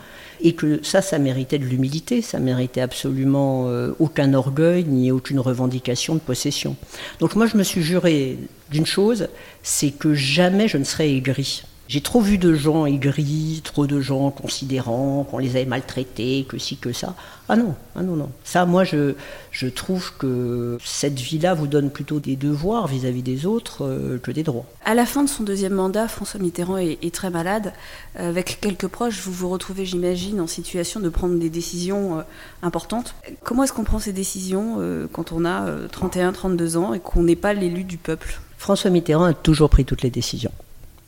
et 0.43 0.53
que 0.53 0.83
ça, 0.83 1.01
ça 1.01 1.19
méritait 1.19 1.59
de 1.59 1.65
l'humilité, 1.65 2.21
ça 2.21 2.39
méritait 2.39 2.81
absolument 2.81 3.67
euh, 3.67 3.93
aucun 3.99 4.33
orgueil 4.33 4.85
ni 4.85 5.11
aucune 5.11 5.39
revendication 5.39 6.15
de 6.15 6.19
possession. 6.19 6.75
Donc 7.19 7.35
moi, 7.35 7.45
je 7.45 7.57
me 7.57 7.63
suis 7.63 7.83
juré 7.83 8.37
d'une 8.69 8.85
chose, 8.85 9.27
c'est 9.61 9.91
que 9.91 10.13
jamais 10.13 10.67
je 10.67 10.77
ne 10.77 10.83
serai 10.83 11.15
aigri. 11.15 11.63
J'ai 11.91 11.99
trop 11.99 12.21
vu 12.21 12.37
de 12.37 12.53
gens 12.53 12.85
aigris, 12.85 13.59
trop 13.65 13.85
de 13.85 13.99
gens 13.99 14.31
considérant 14.31 15.27
qu'on 15.29 15.39
les 15.39 15.57
avait 15.57 15.65
maltraités, 15.65 16.45
que 16.47 16.57
ci, 16.57 16.77
que 16.77 16.93
ça. 16.93 17.15
Ah 17.49 17.57
non, 17.57 17.75
ah 17.97 18.01
non, 18.01 18.15
non. 18.15 18.29
Ça, 18.45 18.65
moi, 18.65 18.85
je, 18.85 19.15
je 19.51 19.67
trouve 19.67 20.13
que 20.17 20.77
cette 20.85 21.19
vie-là 21.19 21.53
vous 21.53 21.67
donne 21.67 21.89
plutôt 21.89 22.21
des 22.21 22.37
devoirs 22.37 22.87
vis-à-vis 22.87 23.23
des 23.23 23.45
autres 23.45 23.83
euh, 23.83 24.17
que 24.19 24.31
des 24.31 24.43
droits. 24.43 24.63
À 24.85 24.93
la 24.93 25.05
fin 25.05 25.21
de 25.21 25.27
son 25.27 25.43
deuxième 25.43 25.73
mandat, 25.73 26.07
François 26.07 26.39
Mitterrand 26.39 26.77
est, 26.77 26.97
est 27.01 27.13
très 27.13 27.29
malade. 27.29 27.73
Euh, 28.17 28.29
Avec 28.29 28.59
quelques 28.61 28.87
proches, 28.87 29.19
vous 29.19 29.33
vous 29.33 29.49
retrouvez, 29.49 29.85
j'imagine, 29.85 30.39
en 30.39 30.47
situation 30.47 31.01
de 31.01 31.09
prendre 31.09 31.37
des 31.39 31.49
décisions 31.49 32.19
euh, 32.19 32.21
importantes. 32.63 33.15
Comment 33.43 33.63
est-ce 33.63 33.73
qu'on 33.73 33.83
prend 33.83 33.99
ces 33.99 34.13
décisions 34.13 34.77
euh, 34.79 35.07
quand 35.11 35.33
on 35.33 35.43
a 35.43 35.67
31, 35.91 36.31
32 36.31 36.77
ans 36.77 36.93
et 36.93 37.01
qu'on 37.01 37.23
n'est 37.23 37.35
pas 37.35 37.51
l'élu 37.53 37.83
du 37.83 37.97
peuple? 37.97 38.39
François 38.57 38.91
Mitterrand 38.91 39.25
a 39.25 39.33
toujours 39.33 39.69
pris 39.69 39.83
toutes 39.83 40.03
les 40.03 40.09
décisions. 40.09 40.53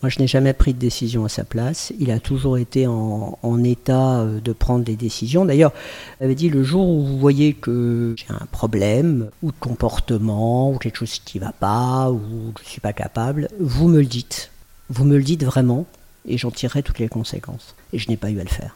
Moi, 0.04 0.10
je 0.10 0.20
n'ai 0.20 0.28
jamais 0.28 0.52
pris 0.52 0.74
de 0.74 0.80
décision 0.80 1.24
à 1.24 1.30
sa 1.30 1.46
place. 1.46 1.94
Il 1.98 2.12
a 2.12 2.20
toujours 2.20 2.58
été 2.58 2.88
en, 2.88 3.64
état 3.64 4.20
euh, 4.20 4.42
de 4.42 4.52
prendre 4.52 4.84
des 4.84 4.98
décisions. 4.98 5.46
D'ailleurs, 5.46 5.72
il 6.20 6.26
avait 6.26 6.36
dit 6.36 6.50
le 6.50 6.62
jour 6.62 6.90
où 6.90 7.06
vous 7.06 7.18
voyez 7.18 7.54
que 7.54 8.14
j'ai 8.18 8.26
un 8.30 8.46
problème, 8.52 9.30
ou 9.42 9.54
de 9.54 9.58
comportement, 9.62 10.72
ou 10.72 10.78
quelque 10.78 10.98
chose 10.98 11.20
qui 11.24 11.40
ne 11.40 11.46
va 11.46 11.54
pas, 11.54 12.12
ou 12.12 12.20
je 12.58 12.64
ne 12.64 12.68
suis 12.68 12.82
pas 12.82 12.92
capable, 12.92 13.48
vous 13.62 13.88
me 13.88 14.00
le 14.02 14.06
dites. 14.06 14.52
Vous 14.90 15.06
me 15.06 15.16
le 15.16 15.24
dites 15.24 15.46
vraiment, 15.46 15.86
et 16.28 16.38
j'en 16.38 16.52
tirerai 16.52 16.84
toutes 16.84 17.00
les 17.00 17.08
conséquences. 17.08 17.74
Et 17.94 17.98
je 17.98 18.10
n'ai 18.10 18.18
pas 18.18 18.30
eu 18.30 18.42
à 18.42 18.44
le 18.44 18.50
faire. 18.50 18.76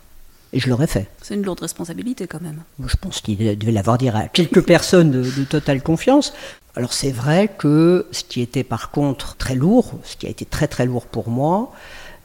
Et 0.54 0.60
je 0.60 0.70
l'aurais 0.70 0.88
fait. 0.88 1.10
C'est 1.22 1.36
une 1.36 1.44
lourde 1.44 1.60
responsabilité 1.60 2.26
quand 2.28 2.42
même. 2.42 2.64
Je 2.86 2.96
pense 2.96 3.22
qu'il 3.22 3.38
devait 3.38 3.72
l'avoir 3.72 3.98
dit 3.98 4.10
à 4.10 4.28
quelques 4.28 4.66
personnes 4.66 5.12
de, 5.12 5.22
de 5.22 5.44
totale 5.44 5.82
confiance. 5.82 6.34
Alors 6.76 6.94
c'est 6.94 7.12
vrai 7.12 7.50
que 7.50 8.06
ce 8.12 8.24
qui 8.24 8.40
était 8.40 8.64
par 8.64 8.92
contre 8.92 9.36
très 9.36 9.56
lourd, 9.56 10.00
ce 10.04 10.16
qui 10.16 10.28
a 10.28 10.30
été 10.30 10.46
très 10.46 10.68
très 10.68 10.86
lourd 10.86 11.08
pour 11.08 11.30
moi, 11.30 11.72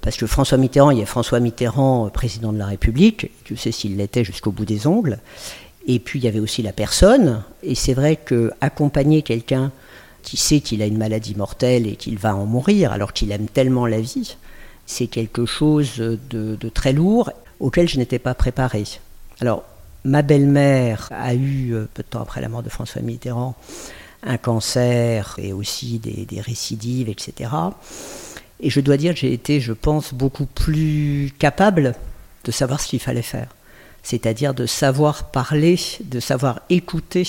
parce 0.03 0.17
que 0.17 0.27
François 0.27 0.59
Mitterrand, 0.59 0.91
il 0.91 0.99
y 0.99 1.03
a 1.03 1.07
François 1.07 1.41
Mitterrand, 1.41 2.07
euh, 2.07 2.11
président 2.11 2.53
de 2.53 2.59
la 2.59 2.67
République, 2.67 3.31
tu 3.45 3.57
sais 3.57 3.73
s'il 3.73 3.97
l'était 3.97 4.25
jusqu'au 4.25 4.51
bout 4.51 4.67
des 4.67 4.87
ongles, 4.87 5.19
et 5.87 5.99
puis 5.99 6.19
il 6.19 6.25
y 6.25 6.29
avait 6.29 6.39
aussi 6.39 6.61
la 6.61 6.73
personne, 6.73 7.43
et 7.63 7.75
c'est 7.75 7.95
vrai 7.95 8.17
que 8.17 8.51
accompagner 8.61 9.23
quelqu'un 9.23 9.73
qui 10.23 10.37
sait 10.37 10.61
qu'il 10.61 10.83
a 10.83 10.87
une 10.87 10.99
maladie 10.99 11.35
mortelle 11.35 11.87
et 11.87 11.97
qu'il 11.97 12.19
va 12.19 12.37
en 12.37 12.45
mourir, 12.45 12.93
alors 12.93 13.13
qu'il 13.13 13.33
aime 13.33 13.47
tellement 13.47 13.87
la 13.87 14.01
vie, 14.01 14.37
c'est 14.85 15.07
quelque 15.07 15.47
chose 15.47 15.97
de, 15.97 16.19
de 16.29 16.69
très 16.69 16.93
lourd 16.93 17.31
auquel 17.63 17.89
je 17.89 17.97
n'étais 17.97 18.19
pas 18.19 18.35
préparé. 18.35 18.85
Alors, 19.41 19.65
ma 20.05 20.21
belle-mère 20.23 21.09
a 21.13 21.33
eu, 21.35 21.73
euh, 21.75 21.89
peu 21.95 22.03
de 22.03 22.09
temps 22.09 22.21
après 22.21 22.41
la 22.43 22.49
mort 22.49 22.63
de 22.63 22.69
François 22.69 23.01
Mitterrand, 23.03 23.55
un 24.25 24.37
cancer 24.37 25.35
et 25.39 25.53
aussi 25.53 25.99
des, 25.99 26.27
des 26.27 26.41
récidives, 26.41 27.09
etc. 27.09 27.51
Et 28.61 28.69
je 28.71 28.81
dois 28.81 28.97
dire 28.97 29.15
que 29.15 29.21
j'ai 29.21 29.33
été, 29.33 29.61
je 29.61 29.73
pense, 29.73 30.13
beaucoup 30.13 30.47
plus 30.47 31.33
capable 31.39 31.95
de 32.45 32.51
savoir 32.53 32.81
ce 32.81 32.89
qu'il 32.89 33.01
fallait 33.01 33.23
faire. 33.23 33.49
C'est-à-dire 34.05 34.53
de 34.55 34.67
savoir 34.67 35.31
parler, 35.31 35.79
de 36.05 36.21
savoir 36.21 36.61
écouter 36.71 37.25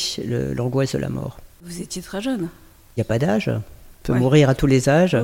l'angoisse 0.55 0.93
de 0.93 0.99
la 0.99 1.09
mort. 1.09 1.37
Vous 1.63 1.81
étiez 1.81 2.01
très 2.01 2.21
jeune. 2.21 2.49
Il 2.95 2.99
n'y 2.99 3.01
a 3.01 3.05
pas 3.05 3.19
d'âge, 3.19 3.49
on 3.49 3.61
peut 4.03 4.13
Ouais. 4.13 4.19
mourir 4.19 4.49
à 4.49 4.55
tous 4.55 4.67
les 4.67 4.89
âges. 4.89 5.13
Ouais. 5.13 5.23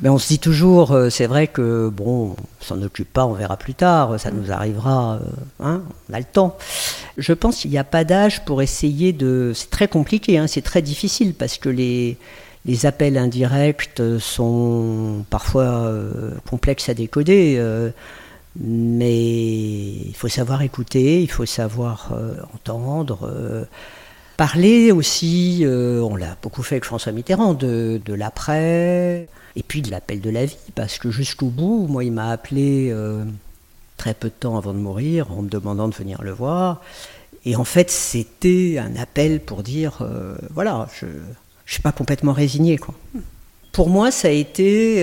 Mais 0.00 0.10
on 0.10 0.18
se 0.18 0.28
dit 0.28 0.38
toujours, 0.38 0.92
euh, 0.92 1.08
c'est 1.08 1.26
vrai 1.26 1.46
que 1.46 1.88
bon, 1.88 2.36
on 2.60 2.64
s'en 2.64 2.82
occupe 2.82 3.10
pas, 3.10 3.24
on 3.24 3.32
verra 3.32 3.56
plus 3.56 3.74
tard, 3.74 4.20
ça 4.20 4.30
nous 4.30 4.52
arrivera, 4.52 5.14
euh, 5.14 5.64
hein, 5.64 5.82
on 6.10 6.14
a 6.14 6.18
le 6.18 6.24
temps. 6.24 6.58
Je 7.16 7.32
pense 7.32 7.60
qu'il 7.62 7.70
n'y 7.70 7.78
a 7.78 7.84
pas 7.84 8.04
d'âge 8.04 8.44
pour 8.44 8.60
essayer 8.60 9.14
de. 9.14 9.52
C'est 9.54 9.70
très 9.70 9.88
compliqué, 9.88 10.36
hein, 10.36 10.46
c'est 10.48 10.62
très 10.62 10.82
difficile 10.82 11.32
parce 11.32 11.56
que 11.56 11.70
les, 11.70 12.18
les 12.66 12.84
appels 12.84 13.16
indirects 13.16 14.02
sont 14.20 15.24
parfois 15.30 15.62
euh, 15.62 16.32
complexes 16.50 16.90
à 16.90 16.94
décoder. 16.94 17.58
mais 18.60 19.16
il 19.16 20.14
faut 20.14 20.28
savoir 20.28 20.60
écouter, 20.60 21.22
il 21.22 21.30
faut 21.30 21.46
savoir 21.46 22.12
entendre. 22.54 23.66
Parler 24.36 24.92
aussi, 24.92 25.60
euh, 25.62 26.00
on 26.02 26.14
l'a 26.14 26.36
beaucoup 26.42 26.62
fait 26.62 26.74
avec 26.74 26.84
François 26.84 27.10
Mitterrand, 27.10 27.54
de, 27.54 27.98
de 28.04 28.12
l'après, 28.12 29.28
et 29.56 29.62
puis 29.62 29.80
de 29.80 29.90
l'appel 29.90 30.20
de 30.20 30.28
la 30.28 30.44
vie, 30.44 30.58
parce 30.74 30.98
que 30.98 31.10
jusqu'au 31.10 31.46
bout, 31.46 31.86
moi, 31.88 32.04
il 32.04 32.12
m'a 32.12 32.30
appelé 32.30 32.90
euh, 32.90 33.24
très 33.96 34.12
peu 34.12 34.28
de 34.28 34.34
temps 34.38 34.58
avant 34.58 34.74
de 34.74 34.78
mourir, 34.78 35.32
en 35.32 35.40
me 35.40 35.48
demandant 35.48 35.88
de 35.88 35.94
venir 35.94 36.22
le 36.22 36.32
voir. 36.32 36.82
Et 37.46 37.56
en 37.56 37.64
fait, 37.64 37.90
c'était 37.90 38.76
un 38.78 38.94
appel 38.96 39.40
pour 39.40 39.62
dire, 39.62 39.98
euh, 40.02 40.36
voilà, 40.52 40.86
je 41.00 41.06
ne 41.06 41.12
suis 41.64 41.80
pas 41.80 41.92
complètement 41.92 42.34
résigné. 42.34 42.76
Quoi. 42.76 42.94
Pour 43.72 43.88
moi, 43.88 44.10
ça 44.10 44.28
a 44.28 44.32
été, 44.32 45.02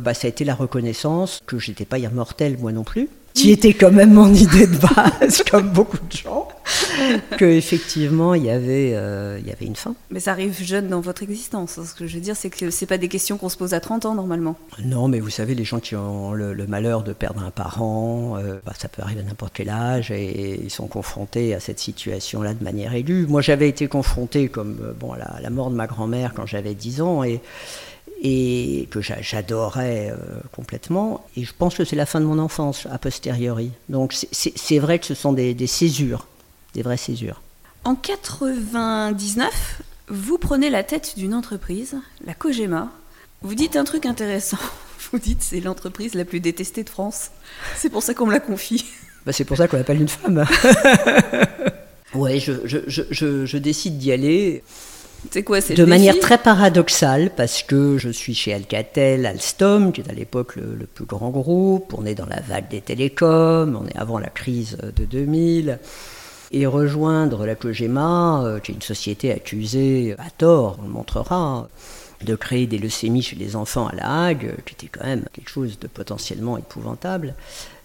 bah, 0.00 0.14
ça 0.14 0.26
a 0.26 0.28
été 0.28 0.44
la 0.44 0.54
reconnaissance 0.54 1.40
que 1.44 1.58
j'étais 1.58 1.84
pas 1.84 1.98
immortel, 1.98 2.56
moi 2.58 2.70
non 2.70 2.84
plus, 2.84 3.08
qui 3.34 3.50
était 3.50 3.74
quand 3.74 3.92
même 3.92 4.12
mon 4.12 4.32
idée 4.32 4.66
de 4.66 4.76
base, 4.76 5.42
comme 5.50 5.70
beaucoup 5.70 5.96
de 5.96 6.16
gens, 6.16 6.48
que 7.38 7.44
effectivement 7.44 8.34
il 8.34 8.44
y 8.44 8.50
avait, 8.50 8.92
euh, 8.94 9.38
il 9.40 9.46
y 9.46 9.52
avait 9.52 9.66
une 9.66 9.76
fin. 9.76 9.94
Mais 10.10 10.20
ça 10.20 10.32
arrive 10.32 10.62
jeune 10.62 10.88
dans 10.88 11.00
votre 11.00 11.22
existence. 11.22 11.80
Ce 11.82 11.94
que 11.94 12.06
je 12.06 12.14
veux 12.14 12.20
dire, 12.20 12.36
c'est 12.36 12.50
que 12.50 12.70
c'est 12.70 12.86
pas 12.86 12.98
des 12.98 13.08
questions 13.08 13.38
qu'on 13.38 13.48
se 13.48 13.56
pose 13.56 13.74
à 13.74 13.80
30 13.80 14.06
ans 14.06 14.14
normalement. 14.14 14.56
Non, 14.84 15.08
mais 15.08 15.20
vous 15.20 15.30
savez, 15.30 15.54
les 15.54 15.64
gens 15.64 15.80
qui 15.80 15.96
ont 15.96 16.32
le, 16.32 16.52
le 16.52 16.66
malheur 16.66 17.02
de 17.02 17.12
perdre 17.12 17.42
un 17.42 17.50
parent, 17.50 18.36
euh, 18.36 18.60
bah, 18.64 18.72
ça 18.78 18.88
peut 18.88 19.02
arriver 19.02 19.20
à 19.20 19.24
n'importe 19.24 19.52
quel 19.54 19.70
âge, 19.70 20.10
et 20.10 20.60
ils 20.62 20.70
sont 20.70 20.86
confrontés 20.86 21.54
à 21.54 21.60
cette 21.60 21.78
situation-là 21.78 22.54
de 22.54 22.64
manière 22.64 22.94
aiguë. 22.94 23.26
Moi, 23.26 23.42
j'avais 23.42 23.68
été 23.68 23.86
confronté 23.88 24.48
comme 24.48 24.78
euh, 24.82 24.92
bon, 24.92 25.12
à 25.12 25.18
la, 25.18 25.24
à 25.24 25.40
la 25.40 25.50
mort 25.50 25.70
de 25.70 25.76
ma 25.76 25.86
grand-mère 25.86 26.32
quand 26.34 26.46
j'avais 26.46 26.74
10 26.74 27.00
ans, 27.00 27.24
et, 27.24 27.40
et 28.22 28.86
que 28.90 29.00
j'a- 29.00 29.20
j'adorais 29.22 30.10
euh, 30.12 30.16
complètement. 30.52 31.24
Et 31.36 31.44
je 31.44 31.52
pense 31.56 31.74
que 31.76 31.84
c'est 31.84 31.96
la 31.96 32.06
fin 32.06 32.20
de 32.20 32.26
mon 32.26 32.38
enfance, 32.38 32.86
a 32.90 32.98
posteriori. 32.98 33.70
Donc 33.88 34.12
c'est- 34.32 34.78
vrai 34.78 34.98
que 34.98 35.06
ce 35.06 35.14
sont 35.14 35.32
des, 35.32 35.54
des 35.54 35.66
césures, 35.66 36.26
des 36.74 36.82
vraies 36.82 36.96
césures. 36.96 37.40
En 37.84 37.94
99, 37.94 39.82
Vous 40.12 40.38
prenez 40.38 40.70
la 40.70 40.82
tête 40.82 41.14
d'une 41.16 41.34
entreprise, 41.34 41.94
la 42.26 42.34
Cogema. 42.34 42.88
Vous 43.42 43.54
dites 43.54 43.76
un 43.76 43.84
truc 43.84 44.06
intéressant. 44.06 44.58
Vous 45.12 45.18
dites 45.18 45.42
c'est 45.42 45.60
l'entreprise 45.60 46.14
la 46.14 46.24
plus 46.24 46.40
détestée 46.40 46.82
de 46.84 46.90
France. 46.90 47.30
C'est 47.76 47.88
pour 47.90 48.02
ça 48.02 48.12
qu'on 48.12 48.26
me 48.26 48.32
la 48.32 48.40
confie. 48.40 48.84
Bah, 49.26 49.32
c'est 49.34 49.44
pour 49.44 49.58
ça 49.58 49.68
qu'on 49.68 49.76
l'appelle 49.76 50.00
une 50.00 50.08
femme. 50.08 50.46
ouais, 52.14 52.40
je, 52.40 52.52
je, 52.64 52.78
je, 52.88 53.44
je 53.46 53.58
décide 53.58 53.98
d'y 53.98 54.12
aller. 54.12 54.64
Quoi 55.44 55.60
De 55.60 55.84
manière 55.84 56.18
très 56.18 56.38
paradoxale, 56.38 57.30
parce 57.36 57.62
que 57.62 57.98
je 57.98 58.08
suis 58.08 58.34
chez 58.34 58.54
Alcatel, 58.54 59.26
Alstom, 59.26 59.92
qui 59.92 60.00
est 60.00 60.10
à 60.10 60.14
l'époque 60.14 60.56
le, 60.56 60.74
le, 60.74 60.86
plus 60.86 61.04
grand 61.04 61.30
groupe. 61.30 61.94
On 61.96 62.06
est 62.06 62.14
dans 62.14 62.26
la 62.26 62.40
vague 62.40 62.68
des 62.68 62.80
télécoms, 62.80 63.78
on 63.80 63.86
est 63.86 63.96
avant 63.96 64.18
la 64.18 64.30
crise 64.30 64.78
de 64.96 65.04
2000 65.04 65.78
et 66.52 66.66
rejoindre 66.66 67.46
la 67.46 67.54
Cogema, 67.54 68.42
euh, 68.44 68.58
qui 68.58 68.72
est 68.72 68.74
une 68.74 68.82
société 68.82 69.32
accusée, 69.32 70.14
à 70.18 70.30
tort, 70.30 70.78
on 70.80 70.86
le 70.86 70.88
montrera, 70.88 71.68
de 72.22 72.34
créer 72.34 72.66
des 72.66 72.78
leucémies 72.78 73.22
chez 73.22 73.36
les 73.36 73.56
enfants 73.56 73.86
à 73.86 73.94
la 73.94 74.24
Hague, 74.24 74.54
qui 74.66 74.74
était 74.74 74.88
quand 74.88 75.06
même 75.06 75.24
quelque 75.32 75.48
chose 75.48 75.78
de 75.78 75.86
potentiellement 75.86 76.58
épouvantable. 76.58 77.34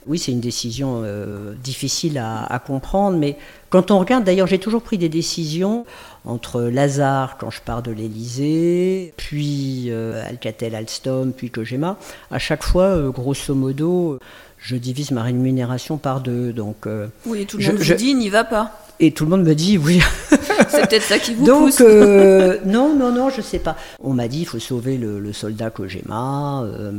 Oui, 0.08 0.20
c'est 0.20 0.32
une 0.32 0.40
décision 0.40 1.02
euh, 1.04 1.54
difficile 1.64 2.20
à, 2.20 2.46
à, 2.46 2.60
comprendre, 2.60 3.18
mais 3.18 3.38
quand 3.70 3.90
on 3.90 3.98
regarde, 3.98 4.24
d'ailleurs, 4.24 4.46
j'ai 4.46 4.60
toujours 4.60 4.84
pris 4.84 5.00
des 5.00 5.10
décisions 5.10 5.86
entre 6.26 6.62
Lazare, 6.62 7.38
quand 7.40 7.50
je 7.50 7.60
pars 7.62 7.82
de 7.82 7.92
l'Elysée, 7.92 9.14
puis 9.18 9.86
euh, 9.90 10.24
Alcatel, 10.28 10.76
Alstom, 10.76 11.34
puis 11.34 11.50
Cogema. 11.50 11.98
À 12.30 12.38
chaque 12.38 12.64
fois, 12.64 12.84
euh, 12.84 13.10
grosso 13.10 13.56
modo, 13.56 14.20
je 14.60 14.76
divise 14.76 15.10
ma 15.10 15.24
rémunération 15.24 15.98
par 15.98 16.22
deux. 16.22 16.54
Donc, 16.54 16.88
oui, 17.26 17.46
tout 17.48 17.58
le 17.58 17.66
monde 17.66 17.82
je, 17.82 17.94
dit, 17.96 18.14
n'y 18.14 18.30
va 18.30 18.44
pas. 18.44 18.86
Et 19.00 19.12
tout 19.12 19.26
le 19.26 19.32
monde 19.32 19.44
me 19.44 19.56
dit 19.56 19.78
oui. 19.78 20.00
C'est 20.70 20.88
peut-être 20.88 21.04
ça 21.04 21.20
qui 21.20 21.34
vous 21.34 21.46
Donc, 21.46 21.66
pousse. 21.66 21.82
Euh, 21.82 22.60
non, 22.66 22.96
non, 22.96 23.12
non, 23.12 23.30
je 23.30 23.42
sais 23.42 23.60
pas. 23.60 23.76
On 24.02 24.14
m'a 24.14 24.28
dit 24.28 24.42
il 24.42 24.46
faut 24.46 24.60
sauver 24.60 24.98
le, 24.98 25.20
le 25.20 25.34
soldat 25.34 25.70
Kojima. 25.70 26.64
Euh, 26.64 26.92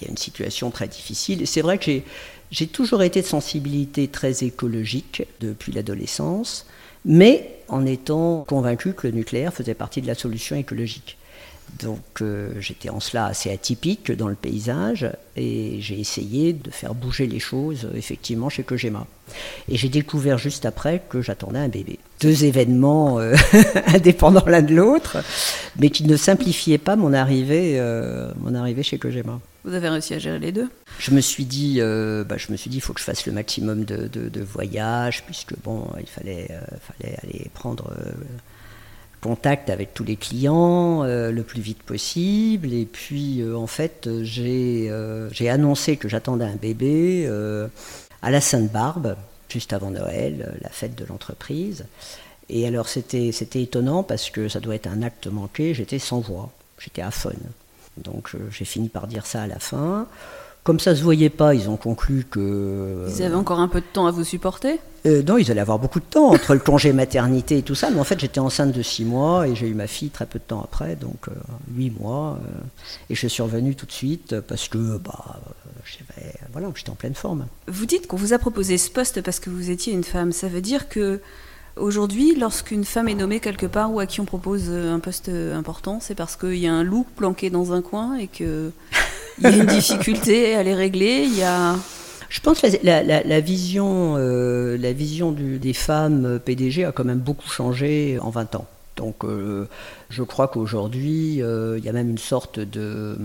il 0.00 0.04
y 0.04 0.08
a 0.08 0.10
une 0.10 0.16
situation 0.16 0.70
très 0.70 0.88
difficile. 0.88 1.42
Et 1.42 1.46
c'est 1.46 1.62
vrai 1.62 1.78
que 1.78 1.84
j'ai, 1.84 2.04
j'ai 2.50 2.66
toujours 2.66 3.02
été 3.02 3.20
de 3.22 3.26
sensibilité 3.26 4.08
très 4.08 4.44
écologique 4.44 5.26
depuis 5.40 5.72
l'adolescence, 5.72 6.66
mais 7.04 7.58
en 7.68 7.84
étant 7.86 8.44
convaincu 8.48 8.92
que 8.92 9.06
le 9.06 9.14
nucléaire 9.14 9.52
faisait 9.52 9.74
partie 9.74 10.00
de 10.00 10.06
la 10.06 10.14
solution 10.14 10.56
écologique. 10.56 11.18
Donc 11.82 12.20
euh, 12.20 12.52
j'étais 12.60 12.88
en 12.88 13.00
cela 13.00 13.26
assez 13.26 13.50
atypique 13.50 14.12
dans 14.12 14.28
le 14.28 14.36
paysage 14.36 15.10
et 15.36 15.78
j'ai 15.80 15.98
essayé 15.98 16.52
de 16.52 16.70
faire 16.70 16.94
bouger 16.94 17.26
les 17.26 17.40
choses 17.40 17.88
effectivement 17.94 18.48
chez 18.48 18.62
Kojima. 18.62 19.06
Et 19.68 19.76
j'ai 19.76 19.88
découvert 19.88 20.38
juste 20.38 20.66
après 20.66 21.02
que 21.08 21.20
j'attendais 21.20 21.58
un 21.58 21.68
bébé. 21.68 21.98
Deux 22.20 22.44
événements 22.44 23.18
euh, 23.18 23.34
indépendants 23.86 24.44
l'un 24.46 24.62
de 24.62 24.74
l'autre, 24.74 25.16
mais 25.78 25.90
qui 25.90 26.04
ne 26.04 26.16
simplifiaient 26.16 26.78
pas 26.78 26.96
mon 26.96 27.12
arrivée, 27.12 27.80
euh, 27.80 28.30
mon 28.38 28.54
arrivée 28.54 28.82
chez 28.82 28.98
Kojima. 28.98 29.40
Vous 29.64 29.74
avez 29.74 29.88
réussi 29.88 30.14
à 30.14 30.18
gérer 30.18 30.38
les 30.38 30.52
deux 30.52 30.68
Je 30.98 31.10
me 31.10 31.20
suis 31.20 31.44
dit, 31.44 31.76
euh, 31.80 32.22
bah, 32.22 32.36
je 32.36 32.52
me 32.52 32.56
suis 32.56 32.68
dit, 32.68 32.76
il 32.76 32.80
faut 32.80 32.92
que 32.92 33.00
je 33.00 33.04
fasse 33.04 33.26
le 33.26 33.32
maximum 33.32 33.84
de, 33.84 34.42
voyages, 34.42 35.24
puisque 35.24 35.54
bon, 35.62 35.88
il 35.98 36.06
fallait, 36.06 36.48
fallait 36.80 37.16
aller 37.22 37.50
prendre 37.54 37.90
contact 39.24 39.70
avec 39.70 39.94
tous 39.94 40.04
les 40.04 40.16
clients 40.16 41.02
euh, 41.02 41.30
le 41.30 41.42
plus 41.42 41.62
vite 41.62 41.82
possible. 41.82 42.74
Et 42.74 42.84
puis, 42.84 43.40
euh, 43.40 43.56
en 43.56 43.66
fait, 43.66 44.06
j'ai 44.20 44.88
euh, 44.90 45.30
annoncé 45.48 45.96
que 45.96 46.10
j'attendais 46.10 46.44
un 46.44 46.56
bébé 46.56 47.26
à 48.20 48.30
la 48.30 48.40
Sainte-Barbe, 48.40 49.16
juste 49.48 49.72
avant 49.72 49.90
Noël, 49.90 50.54
la 50.60 50.68
fête 50.68 50.94
de 50.94 51.06
l'entreprise. 51.06 51.86
Et 52.50 52.66
alors, 52.66 52.88
c'était 52.88 53.32
étonnant 53.54 54.02
parce 54.02 54.28
que 54.28 54.48
ça 54.48 54.60
doit 54.60 54.74
être 54.74 54.88
un 54.88 55.02
acte 55.02 55.26
manqué. 55.26 55.72
J'étais 55.72 55.98
sans 55.98 56.20
voix, 56.20 56.50
j'étais 56.78 57.00
aphone. 57.00 57.40
Donc, 57.98 58.30
j'ai 58.50 58.64
fini 58.64 58.88
par 58.88 59.06
dire 59.06 59.26
ça 59.26 59.42
à 59.42 59.46
la 59.46 59.58
fin. 59.58 60.06
Comme 60.64 60.80
ça 60.80 60.96
se 60.96 61.02
voyait 61.02 61.28
pas, 61.28 61.54
ils 61.54 61.68
ont 61.68 61.76
conclu 61.76 62.24
que. 62.28 63.06
Ils 63.14 63.22
avaient 63.22 63.34
encore 63.34 63.60
un 63.60 63.68
peu 63.68 63.82
de 63.82 63.86
temps 63.86 64.06
à 64.06 64.10
vous 64.10 64.24
supporter? 64.24 64.80
Euh, 65.04 65.22
Non, 65.22 65.36
ils 65.36 65.50
allaient 65.50 65.60
avoir 65.60 65.78
beaucoup 65.78 66.00
de 66.00 66.06
temps 66.06 66.30
entre 66.30 66.54
le 66.54 66.60
congé 66.60 66.94
maternité 66.94 67.58
et 67.58 67.62
tout 67.62 67.74
ça. 67.74 67.90
Mais 67.90 68.00
en 68.00 68.04
fait, 68.04 68.18
j'étais 68.18 68.40
enceinte 68.40 68.72
de 68.72 68.80
six 68.80 69.04
mois 69.04 69.46
et 69.46 69.54
j'ai 69.54 69.68
eu 69.68 69.74
ma 69.74 69.86
fille 69.86 70.08
très 70.08 70.24
peu 70.24 70.38
de 70.38 70.44
temps 70.44 70.62
après, 70.62 70.96
donc 70.96 71.28
euh, 71.28 71.32
huit 71.76 71.90
mois. 71.90 72.38
Euh, 72.42 72.60
et 73.10 73.14
je 73.14 73.26
suis 73.26 73.42
revenue 73.42 73.76
tout 73.76 73.84
de 73.84 73.92
suite 73.92 74.40
parce 74.40 74.68
que 74.68 74.96
bah, 74.96 75.38
voilà, 76.52 76.68
j'étais 76.74 76.88
en 76.88 76.94
pleine 76.94 77.14
forme. 77.14 77.44
Vous 77.68 77.84
dites 77.84 78.06
qu'on 78.06 78.16
vous 78.16 78.32
a 78.32 78.38
proposé 78.38 78.78
ce 78.78 78.90
poste 78.90 79.20
parce 79.20 79.40
que 79.40 79.50
vous 79.50 79.68
étiez 79.68 79.92
une 79.92 80.04
femme. 80.04 80.32
Ça 80.32 80.48
veut 80.48 80.62
dire 80.62 80.88
que 80.88 81.20
Aujourd'hui, 81.76 82.36
lorsqu'une 82.36 82.84
femme 82.84 83.08
est 83.08 83.14
nommée 83.14 83.40
quelque 83.40 83.66
part 83.66 83.92
ou 83.92 83.98
à 83.98 84.06
qui 84.06 84.20
on 84.20 84.24
propose 84.24 84.70
un 84.70 85.00
poste 85.00 85.28
important, 85.28 85.98
c'est 86.00 86.14
parce 86.14 86.36
qu'il 86.36 86.56
y 86.56 86.68
a 86.68 86.72
un 86.72 86.84
loup 86.84 87.04
planqué 87.16 87.50
dans 87.50 87.72
un 87.72 87.82
coin 87.82 88.16
et 88.16 88.28
que 88.28 88.70
il 89.38 89.44
y 89.44 89.46
a 89.46 89.56
une 89.56 89.66
difficulté 89.66 90.54
à 90.54 90.62
les 90.62 90.74
régler. 90.74 91.24
Il 91.26 91.36
y 91.36 91.42
a. 91.42 91.76
Je 92.28 92.40
pense 92.40 92.60
que 92.60 92.66
la, 92.82 93.02
la, 93.02 93.22
la 93.22 93.40
vision, 93.40 94.14
euh, 94.16 94.76
la 94.78 94.92
vision 94.92 95.32
du, 95.32 95.58
des 95.58 95.72
femmes 95.72 96.40
PDG 96.44 96.84
a 96.84 96.92
quand 96.92 97.04
même 97.04 97.18
beaucoup 97.18 97.48
changé 97.48 98.18
en 98.20 98.30
20 98.30 98.54
ans. 98.56 98.66
Donc 98.96 99.24
euh, 99.24 99.68
je 100.10 100.22
crois 100.22 100.48
qu'aujourd'hui, 100.48 101.42
euh, 101.42 101.78
il 101.78 101.84
y 101.84 101.88
a 101.88 101.92
même 101.92 102.10
une 102.10 102.18
sorte 102.18 102.60
de... 102.60 103.16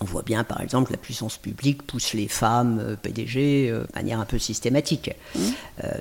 On 0.00 0.04
voit 0.04 0.22
bien, 0.22 0.44
par 0.44 0.60
exemple, 0.60 0.92
la 0.92 0.98
puissance 0.98 1.36
publique 1.36 1.82
pousse 1.86 2.12
les 2.12 2.28
femmes 2.28 2.78
euh, 2.80 2.96
PDG 2.96 3.70
de 3.70 3.86
manière 3.94 4.20
un 4.20 4.24
peu 4.24 4.38
systématique. 4.38 5.10
Mmh. 5.34 5.40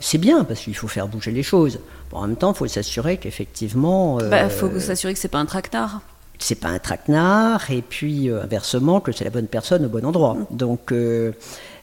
c'est 0.01 0.17
bien, 0.17 0.43
parce 0.43 0.61
qu'il 0.61 0.75
faut 0.75 0.87
faire 0.87 1.07
bouger 1.07 1.31
les 1.31 1.43
choses. 1.43 1.79
Bon, 2.11 2.17
en 2.17 2.27
même 2.27 2.35
temps, 2.35 2.53
il 2.53 2.57
faut 2.57 2.67
s'assurer 2.67 3.17
qu'effectivement... 3.17 4.19
Il 4.19 4.29
bah, 4.29 4.49
faut 4.49 4.79
s'assurer 4.79 5.13
que 5.13 5.19
ce 5.19 5.27
n'est 5.27 5.31
pas 5.31 5.39
un 5.39 5.45
tractard 5.45 6.01
c'est 6.39 6.55
pas 6.55 6.69
un 6.69 6.79
traquenard, 6.79 7.71
et 7.71 7.81
puis 7.81 8.29
euh, 8.29 8.43
inversement 8.43 8.99
que 8.99 9.11
c'est 9.11 9.23
la 9.23 9.29
bonne 9.29 9.47
personne 9.47 9.85
au 9.85 9.89
bon 9.89 10.05
endroit. 10.05 10.37
Donc 10.51 10.91
euh, 10.91 11.31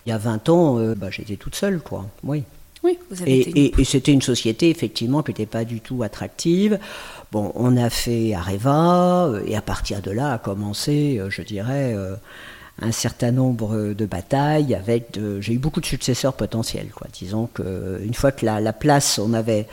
il 0.07 0.11
y 0.11 0.13
a 0.13 0.19
20 0.19 0.49
ans, 0.49 0.79
euh, 0.79 0.95
bah, 0.95 1.09
j'étais 1.11 1.37
toute 1.37 1.55
seule, 1.55 1.81
quoi. 1.81 2.07
Oui. 2.25 2.45
Oui, 2.83 2.99
vous 3.11 3.23
avez 3.23 3.39
et, 3.39 3.49
été... 3.49 3.61
et, 3.61 3.81
et 3.81 3.85
c'était 3.85 4.13
une 4.13 4.23
société 4.23 4.71
effectivement 4.71 5.23
qui 5.23 5.31
n'était 5.31 5.47
pas 5.47 5.65
du 5.65 5.81
tout 5.81 6.03
attractive. 6.03 6.79
Bon, 7.31 7.53
on 7.55 7.77
a 7.77 7.91
fait 7.91 8.35
Areva, 8.35 9.33
et 9.47 9.57
à 9.57 9.63
partir 9.63 10.03
de 10.03 10.11
là 10.11 10.33
a 10.35 10.39
commencé, 10.39 11.21
je 11.29 11.43
dirais, 11.43 11.97
un 12.81 12.93
certain 12.93 13.33
nombre 13.33 13.93
de 13.93 14.07
batailles 14.07 14.75
avec 14.75 15.19
j'ai 15.41 15.53
eu 15.53 15.59
beaucoup 15.59 15.81
de 15.81 15.87
successeurs 15.87 16.33
potentiels 16.33 16.89
quoi 16.95 17.07
disons 17.13 17.47
que 17.53 18.01
une 18.03 18.15
fois 18.15 18.33
que 18.33 18.47
la, 18.47 18.61
la 18.61 18.73
place 18.73 19.19
on 19.19 19.35
avait 19.35 19.67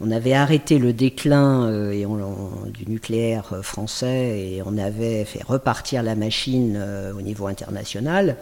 on 0.00 0.10
avait 0.10 0.32
arrêté 0.32 0.78
le 0.78 0.92
déclin 0.92 1.64
euh, 1.66 1.92
et 1.92 2.06
on, 2.06 2.14
on, 2.14 2.66
du 2.70 2.86
nucléaire 2.88 3.58
français 3.62 4.40
et 4.40 4.62
on 4.64 4.78
avait 4.78 5.24
fait 5.26 5.42
repartir 5.44 6.02
la 6.02 6.14
machine 6.14 6.76
euh, 6.76 7.12
au 7.12 7.20
niveau 7.20 7.46
international 7.46 8.36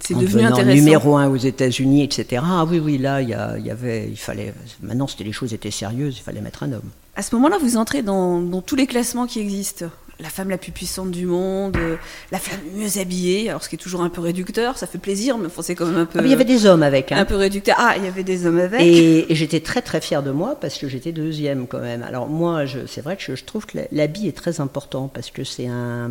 c'est 0.00 0.14
devenu 0.14 0.44
intéressant. 0.44 0.74
numéro 0.74 1.16
un 1.16 1.28
aux 1.28 1.36
États-Unis, 1.36 2.02
etc. 2.04 2.42
Ah 2.44 2.64
oui, 2.68 2.78
oui, 2.78 2.98
là, 2.98 3.20
il 3.22 3.28
y, 3.28 3.66
y, 3.66 3.70
avait, 3.70 4.08
il 4.08 4.16
fallait. 4.16 4.54
Maintenant, 4.82 5.06
c'était 5.06 5.24
les 5.24 5.32
choses 5.32 5.54
étaient 5.54 5.70
sérieuses, 5.70 6.16
il 6.18 6.22
fallait 6.22 6.40
mettre 6.40 6.62
un 6.62 6.72
homme. 6.72 6.90
À 7.16 7.22
ce 7.22 7.34
moment-là, 7.36 7.58
vous 7.60 7.76
entrez 7.76 8.02
dans, 8.02 8.40
dans 8.40 8.60
tous 8.60 8.76
les 8.76 8.86
classements 8.86 9.26
qui 9.26 9.40
existent 9.40 9.86
la 10.20 10.28
femme 10.28 10.50
la 10.50 10.58
plus 10.58 10.72
puissante 10.72 11.10
du 11.10 11.26
monde, 11.26 11.76
euh, 11.76 11.96
la 12.30 12.38
femme 12.38 12.60
mieux 12.74 12.98
habillée, 13.00 13.48
alors 13.48 13.62
ce 13.62 13.68
qui 13.68 13.74
est 13.74 13.78
toujours 13.78 14.02
un 14.02 14.08
peu 14.08 14.20
réducteur, 14.20 14.78
ça 14.78 14.86
fait 14.86 14.98
plaisir, 14.98 15.38
mais 15.38 15.48
c'est 15.60 15.74
quand 15.74 15.86
même 15.86 15.96
un 15.96 16.06
peu. 16.06 16.20
Ah, 16.20 16.24
il 16.24 16.30
y 16.30 16.34
avait 16.34 16.44
des 16.44 16.66
hommes 16.66 16.82
avec. 16.82 17.12
Hein. 17.12 17.18
Un 17.18 17.24
peu 17.24 17.36
réducteur. 17.36 17.76
Ah, 17.78 17.94
il 17.96 18.04
y 18.04 18.06
avait 18.06 18.22
des 18.22 18.46
hommes 18.46 18.60
avec. 18.60 18.80
Et, 18.80 19.30
et 19.30 19.34
j'étais 19.34 19.60
très 19.60 19.82
très 19.82 20.00
fière 20.00 20.22
de 20.22 20.30
moi 20.30 20.56
parce 20.60 20.78
que 20.78 20.88
j'étais 20.88 21.12
deuxième 21.12 21.66
quand 21.66 21.80
même. 21.80 22.02
Alors 22.02 22.28
moi, 22.28 22.64
c'est 22.86 23.00
vrai 23.00 23.16
que 23.16 23.22
je, 23.22 23.34
je 23.34 23.44
trouve 23.44 23.66
que 23.66 23.78
l'habit 23.90 24.28
est 24.28 24.36
très 24.36 24.60
important 24.60 25.10
parce 25.12 25.30
que 25.30 25.44
c'est 25.44 25.66
un. 25.66 26.10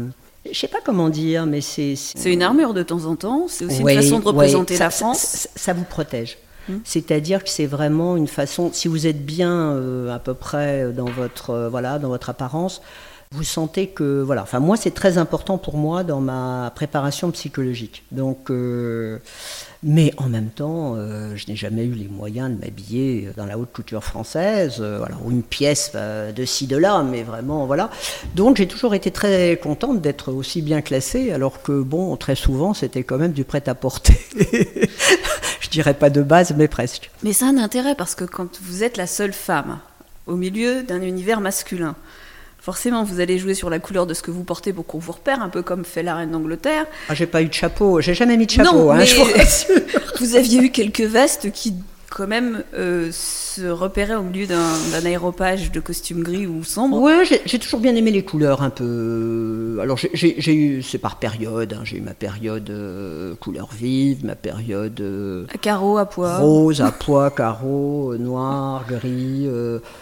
Je 0.51 0.57
sais 0.57 0.67
pas 0.67 0.79
comment 0.83 1.09
dire, 1.09 1.45
mais 1.45 1.62
c'est. 1.62 1.95
C'est 1.95 2.33
une 2.33 2.43
armure 2.43 2.73
de 2.73 2.83
temps 2.83 3.05
en 3.05 3.15
temps, 3.15 3.45
c'est 3.47 3.65
aussi 3.65 3.79
une 3.79 3.89
façon 3.89 4.19
de 4.19 4.25
représenter 4.25 4.73
oui, 4.73 4.79
la 4.79 4.91
ça, 4.91 4.97
France. 4.97 5.19
Ça, 5.19 5.50
ça 5.55 5.73
vous 5.73 5.85
protège. 5.85 6.38
Hum. 6.69 6.81
C'est-à-dire 6.83 7.43
que 7.43 7.50
c'est 7.50 7.65
vraiment 7.65 8.15
une 8.15 8.27
façon, 8.27 8.69
si 8.71 8.88
vous 8.88 9.07
êtes 9.07 9.25
bien 9.25 9.51
euh, 9.51 10.13
à 10.13 10.19
peu 10.19 10.33
près 10.33 10.91
dans 10.93 11.05
votre, 11.05 11.50
euh, 11.50 11.69
voilà, 11.69 12.00
dans 12.00 12.09
votre 12.09 12.29
apparence, 12.29 12.81
vous 13.33 13.43
sentez 13.43 13.87
que 13.87 14.21
voilà. 14.21 14.43
Enfin 14.43 14.59
moi 14.59 14.77
c'est 14.77 14.93
très 14.93 15.17
important 15.17 15.57
pour 15.57 15.75
moi 15.75 16.03
dans 16.03 16.21
ma 16.21 16.71
préparation 16.75 17.31
psychologique. 17.31 18.03
Donc 18.11 18.51
euh, 18.51 19.17
mais 19.81 20.13
en 20.17 20.29
même 20.29 20.49
temps 20.49 20.93
euh, 20.95 21.35
je 21.35 21.47
n'ai 21.47 21.55
jamais 21.55 21.83
eu 21.83 21.93
les 21.93 22.07
moyens 22.07 22.51
de 22.51 22.63
m'habiller 22.63 23.29
dans 23.35 23.47
la 23.47 23.57
haute 23.57 23.73
couture 23.73 24.03
française 24.03 24.77
euh, 24.79 25.03
ou 25.25 25.31
une 25.31 25.41
pièce 25.41 25.93
de 25.93 26.45
ci 26.45 26.67
de 26.67 26.77
là 26.77 27.01
mais 27.01 27.23
vraiment 27.23 27.65
voilà. 27.65 27.89
Donc 28.35 28.57
j'ai 28.57 28.67
toujours 28.67 28.93
été 28.93 29.09
très 29.09 29.59
contente 29.61 29.99
d'être 29.99 30.31
aussi 30.31 30.61
bien 30.61 30.81
classée 30.81 31.31
alors 31.31 31.63
que 31.63 31.81
bon 31.81 32.15
très 32.17 32.35
souvent 32.35 32.75
c'était 32.75 33.03
quand 33.03 33.17
même 33.17 33.33
du 33.33 33.45
prêt 33.45 33.67
à 33.67 33.73
porter 33.73 34.19
je 35.59 35.69
dirais 35.69 35.95
pas 35.95 36.11
de 36.11 36.21
base 36.21 36.53
mais 36.55 36.67
presque. 36.67 37.09
Mais 37.23 37.33
ça 37.33 37.47
a 37.47 37.49
un 37.49 37.57
intérêt 37.57 37.95
parce 37.95 38.13
que 38.13 38.25
quand 38.25 38.59
vous 38.61 38.83
êtes 38.83 38.97
la 38.97 39.07
seule 39.07 39.33
femme 39.33 39.79
au 40.27 40.35
milieu 40.35 40.83
d'un 40.83 41.01
univers 41.01 41.41
masculin 41.41 41.95
forcément, 42.63 43.03
vous 43.03 43.20
allez 43.20 43.38
jouer 43.38 43.55
sur 43.55 43.70
la 43.70 43.79
couleur 43.79 44.05
de 44.05 44.13
ce 44.13 44.22
que 44.22 44.32
vous 44.32 44.46
portez 44.46 44.72
pour 44.72 44.86
qu'on 44.86 44.98
vous 44.98 45.12
repère, 45.12 45.41
un 45.41 45.50
peu 45.50 45.62
comme 45.62 45.84
fait 45.84 46.01
la 46.01 46.15
reine 46.15 46.32
d'Angleterre. 46.32 46.86
Ah, 47.10 47.13
j'ai 47.13 47.27
pas 47.27 47.41
eu 47.41 47.48
de 47.48 47.53
chapeau, 47.53 48.00
j'ai 48.00 48.13
jamais 48.13 48.38
mis 48.38 48.46
de 48.46 48.51
chapeau, 48.51 48.86
non, 48.86 48.91
hein, 48.91 49.00
mais 49.00 49.05
vous 50.22 50.36
aviez 50.38 50.60
eu 50.60 50.72
quelques 50.72 51.01
vestes 51.01 51.51
qui 51.51 51.75
quand 52.13 52.27
même 52.27 52.63
euh, 52.75 53.10
se 53.12 53.67
repérer 53.67 54.15
au 54.15 54.22
milieu 54.22 54.46
d'un 54.46 55.05
aéropage 55.05 55.72
de 55.72 55.79
costume 55.79 56.22
gris 56.22 56.46
ou 56.46 56.63
sombre. 56.63 57.00
Ouais, 57.00 57.24
j'ai 57.46 57.60
toujours 57.60 57.79
bien 57.79 57.96
aimé 57.96 58.12
les 58.12 58.24
couleurs 58.24 58.62
un 58.62 58.70
peu. 58.70 59.79
Alors 59.82 59.98
j'ai 59.98 60.53
eu, 60.53 60.84
c'est 60.84 61.00
par 61.00 61.17
période, 61.17 61.74
hein. 61.74 61.82
j'ai 61.84 61.98
eu 61.98 62.01
ma 62.01 62.13
période 62.13 62.70
euh, 62.70 63.34
couleur 63.36 63.70
vive, 63.75 64.25
ma 64.25 64.36
période. 64.36 65.00
Euh, 65.01 65.46
à 65.53 65.58
carreaux, 65.58 65.98
à 65.98 66.05
pois. 66.05 66.38
Rose, 66.38 66.82
à 66.82 66.91
pois, 66.91 67.32
carreaux, 67.32 68.15
noir, 68.17 68.86
gris. 68.88 69.48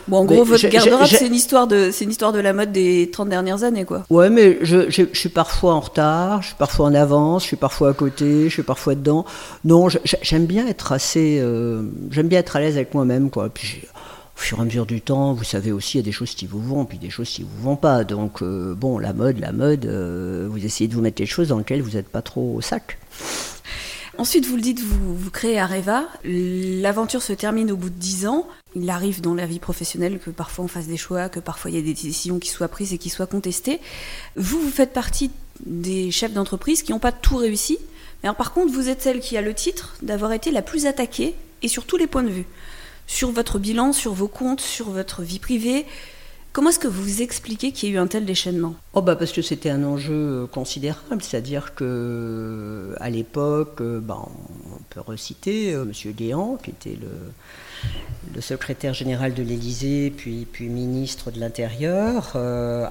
bon, 0.08 0.18
en 0.18 0.25
gros, 0.25 0.44
votre 0.44 0.68
garde-robe, 0.68 1.08
c'est 1.08 1.27
une, 1.27 1.36
histoire 1.36 1.68
de, 1.68 1.91
une 2.01 2.10
histoire 2.10 2.34
de 2.34 2.39
la 2.39 2.51
mode 2.51 2.72
des 2.74 3.10
30 3.12 3.30
dernières 3.30 3.63
années, 3.63 3.86
quoi. 3.86 4.03
Ouais, 4.10 4.30
mais 4.30 4.58
je, 4.62 4.89
je, 4.89 5.03
suis 5.13 5.30
parfois 5.30 5.74
en 5.74 5.80
retard, 5.80 6.41
je 6.41 6.48
suis 6.48 6.58
parfois 6.58 6.88
en 6.88 6.94
avance, 6.94 7.44
je 7.44 7.48
suis 7.48 7.58
parfois 7.58 7.89
à 7.89 7.94
côté, 7.94 8.46
je 8.46 8.53
suis 8.53 8.63
parfois 8.63 8.96
dedans. 8.96 9.25
Non, 9.63 9.88
j'aime 10.22 10.46
bien 10.46 10.68
être 10.68 10.91
assez 10.91 11.41
j'aime 12.10 12.27
bien 12.27 12.39
être 12.39 12.55
à 12.55 12.60
l'aise 12.60 12.75
avec 12.75 12.93
moi-même, 12.93 13.29
quoi. 13.29 13.50
Puis 13.50 13.84
au 14.36 14.39
fur 14.39 14.58
et 14.58 14.62
à 14.62 14.65
mesure 14.65 14.86
du 14.86 15.01
temps, 15.01 15.34
vous 15.34 15.43
savez 15.43 15.72
aussi, 15.72 15.98
il 15.98 16.01
y 16.01 16.03
a 16.03 16.05
des 16.05 16.12
choses 16.12 16.34
qui 16.34 16.48
vous 16.48 16.62
vont, 16.62 16.86
puis 16.86 16.98
des 16.98 17.10
choses 17.10 17.29
qui 17.29 17.43
vous 17.43 17.62
vont 17.62 17.75
pas. 17.75 18.03
Donc, 18.03 18.41
euh, 18.41 18.74
bon, 18.74 18.98
la 18.98 19.13
mode, 19.13 19.39
la 19.39 19.51
mode, 19.51 19.86
euh, 19.86 20.48
vous 20.50 20.65
essayez 20.65 20.88
de 20.88 20.96
vous 20.96 21.01
mettre 21.01 21.17
des 21.17 21.25
choses 21.25 21.50
dans 21.50 21.58
lesquelles 21.58 21.81
vous 21.81 21.91
n'êtes 21.91 22.10
pas 22.10 22.22
trop 22.22 22.55
au 22.55 22.62
sac. 22.62 22.98
Ensuite, 24.17 24.46
vous 24.46 24.55
le 24.55 24.62
dites, 24.62 24.79
vous, 24.79 25.31
créez 25.31 25.60
Areva. 25.60 26.03
L'aventure 26.24 27.22
se 27.22 27.34
termine 27.34 27.72
au 27.72 27.77
bout 27.77 27.89
de 27.89 27.96
dix 27.96 28.27
ans. 28.27 28.48
Il 28.75 28.89
arrive 28.89 29.22
dans 29.22 29.34
la 29.34 29.46
vie 29.46 29.60
professionnelle 29.60 30.20
que 30.20 30.29
parfois 30.29 30.65
on 30.65 30.67
fasse 30.67 30.88
des 30.88 30.98
choix, 30.98 31.29
que 31.29 31.39
parfois 31.39 31.72
il 31.72 31.75
y 31.75 31.79
a 31.79 31.81
des 31.81 31.93
décisions 31.93 32.38
qui 32.38 32.50
soient 32.50 32.67
prises 32.67 32.93
et 32.93 32.98
qui 32.98 33.10
soient 33.10 33.25
contestées. 33.25 33.79
Vous, 34.36 34.60
vous 34.60 34.70
faites 34.70 34.93
partie 34.93 35.31
des 35.65 36.12
chefs 36.12 36.34
d'entreprise 36.34 36.84
qui 36.84 36.91
n'ont 36.91 37.00
pas 37.00 37.12
tout 37.12 37.38
réussi. 37.38 37.77
Mais 38.22 38.29
alors, 38.29 38.36
par 38.36 38.53
contre, 38.53 38.74
vous 38.74 38.89
êtes 38.89 39.01
celle 39.01 39.22
qui 39.22 39.38
a 39.38 39.41
le 39.41 39.53
titre 39.53 39.96
d'avoir 40.01 40.34
été 40.34 40.51
la 40.51 40.62
plus 40.62 40.86
attaquée 40.86 41.36
et 41.62 41.68
sur 41.68 41.86
tous 41.86 41.98
les 41.98 42.08
points 42.08 42.24
de 42.24 42.30
vue. 42.30 42.46
Sur 43.08 43.32
votre 43.32 43.60
bilan, 43.60 43.94
sur 43.94 44.13
vos 44.13 44.27
comptes, 44.27 44.62
sur 44.62 44.89
votre 44.89 45.22
vie 45.22 45.39
privée. 45.39 45.86
Comment 46.53 46.70
est-ce 46.70 46.80
que 46.80 46.88
vous 46.88 47.22
expliquez 47.22 47.72
qu'il 47.72 47.89
y 47.89 47.91
a 47.94 47.96
eu 47.96 47.98
un 47.98 48.08
tel 48.08 48.25
déchaînement? 48.25 48.75
Oh 48.94 49.01
bah 49.01 49.15
parce 49.15 49.32
que 49.32 49.41
c'était 49.41 49.70
un 49.70 49.84
enjeu 49.86 50.13
euh, 50.13 50.48
considérable, 50.48 51.22
c'est-à-dire 51.22 51.75
que 51.75 51.86
euh, 51.86 52.96
à 53.00 53.10
l'époque, 53.10 53.80
euh, 53.80 54.01
bah, 54.01 54.20
on 54.20 54.84
peut 54.89 55.00
reciter 55.00 55.70
M. 55.70 55.91
Guéant, 56.08 56.58
qui 56.62 56.72
était 56.72 56.98
le, 57.01 57.08
secrétaire 58.39 58.93
général 58.93 59.33
de 59.33 59.43
l'Élysée, 59.43 60.11
puis, 60.15 60.47
ministre 60.61 61.31
de 61.31 61.39
l'Intérieur, 61.39 62.35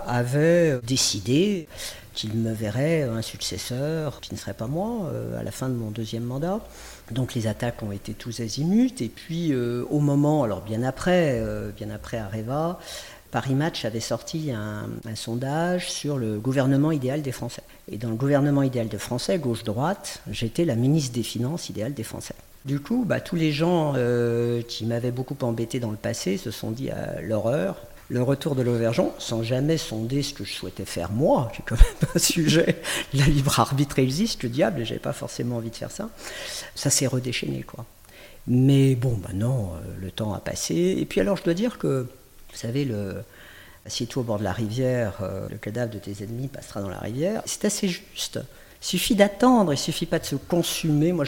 avait 0.06 0.78
décidé 0.82 1.66
qu'il 2.12 2.35
me 2.35 2.52
verrait 2.52 3.02
un 3.02 3.23
successeur 3.23 4.20
qui 4.20 4.35
ne 4.35 4.38
serait 4.38 4.54
pas 4.54 4.66
moi 4.66 5.11
à 5.38 5.42
la 5.42 5.50
fin 5.50 5.68
de 5.68 5.75
mon 5.75 5.90
deuxième 5.90 6.25
mandat. 6.25 6.61
Donc 7.11 7.35
les 7.35 7.47
attaques 7.47 7.82
ont 7.82 7.92
été 7.92 8.14
tous 8.14 8.40
azimuts. 8.40 9.00
Et 9.00 9.09
puis 9.09 9.52
euh, 9.52 9.85
au 9.90 10.00
moment, 10.00 10.44
alors 10.44 10.62
bien 10.62 10.82
après, 10.82 11.38
euh, 11.40 11.70
bien 11.76 11.90
après 11.90 12.18
Areva, 12.18 12.78
Paris 13.30 13.54
Match 13.54 13.85
avait 13.85 14.00
sorti 14.00 14.50
un, 14.50 14.88
sondage 15.14 15.90
sur 15.90 16.18
le 16.18 16.38
gouvernement 16.38 16.90
idéal 16.90 17.23
des 17.23 17.30
Français. 17.32 17.62
Et 17.90 17.97
dans 17.97 18.11
le 18.11 18.16
gouvernement 18.16 18.62
idéal 18.62 18.88
des 18.88 18.99
Français, 18.99 19.38
gauche-droite, 19.38 20.20
j'étais 20.30 20.64
la 20.64 20.75
ministre 20.75 21.14
des 21.14 21.23
Finances 21.23 21.68
idéale 21.68 21.94
des 21.94 22.02
Français. 22.02 22.35
Du 22.64 22.79
coup, 22.81 23.05
bah, 23.07 23.21
tous 23.21 23.37
les 23.37 23.52
gens 23.52 23.95
euh, 23.97 24.61
qui 24.62 24.85
m'avaient 24.85 25.11
beaucoup 25.11 25.37
embêté 25.43 25.81
dans 25.81 25.90
le 25.90 25.97
passé 25.97 26.37
se 26.37 26.50
sont 26.50 26.71
dit 26.71 26.90
à 26.90 27.21
l'horreur, 27.23 27.76
le 28.11 28.23
retour 28.23 28.55
de 28.55 28.62
l'Auvergeon, 28.62 29.12
sans 29.19 29.43
jamais 29.43 29.79
sonder 29.79 30.23
ce 30.23 30.35
que 30.35 30.45
je 30.45 30.52
souhaitais 30.52 30.85
faire 30.85 31.11
moi, 31.11 31.50
qui 31.55 31.62
est 31.62 31.64
quand 31.67 31.76
même 31.76 32.11
un 32.14 32.19
sujet, 32.19 32.83
la 33.14 33.25
libre 33.26 33.59
arbitre 33.59 33.99
existe, 33.99 34.43
le 34.43 34.50
diable, 34.50 34.81
et 34.81 34.85
j'avais 34.85 35.00
pas 35.00 35.14
forcément 35.14 35.57
envie 35.57 35.71
de 35.71 35.76
faire 35.76 35.90
ça, 35.90 36.11
ça 36.75 36.90
s'est 36.90 37.07
redéchaîné, 37.07 37.62
quoi. 37.62 37.87
Mais 38.47 38.95
bon, 38.95 39.19
maintenant, 39.23 39.75
euh, 39.75 39.95
le 40.00 40.11
temps 40.11 40.35
a 40.35 40.40
passé, 40.40 40.97
et 40.99 41.07
puis 41.07 41.21
alors 41.21 41.37
je 41.37 41.45
dois 41.45 41.55
dire 41.55 41.79
que, 41.79 42.09
vous 42.50 42.57
savez, 42.57 42.85
le, 42.85 43.23
assieds-toi 43.87 44.22
au 44.22 44.25
bord 44.25 44.38
de 44.38 44.44
la 44.44 44.52
rivière, 44.52 45.18
euh, 45.22 45.49
le 45.49 45.56
cadavre 45.56 45.92
de 45.92 45.99
tes 45.99 46.22
ennemis 46.22 46.49
passera 46.49 46.80
dans 46.80 46.88
la 46.88 46.99
rivière, 46.99 47.42
c'est 47.46 47.64
assez 47.64 47.88
juste. 47.88 48.40
Il 48.82 48.87
suffit 48.87 49.14
d'attendre, 49.14 49.75
il 49.75 49.78
suffit 49.78 50.06
pas 50.06 50.18
de 50.18 50.25
se 50.25 50.37
consumer. 50.37 51.12
Moi, 51.12 51.26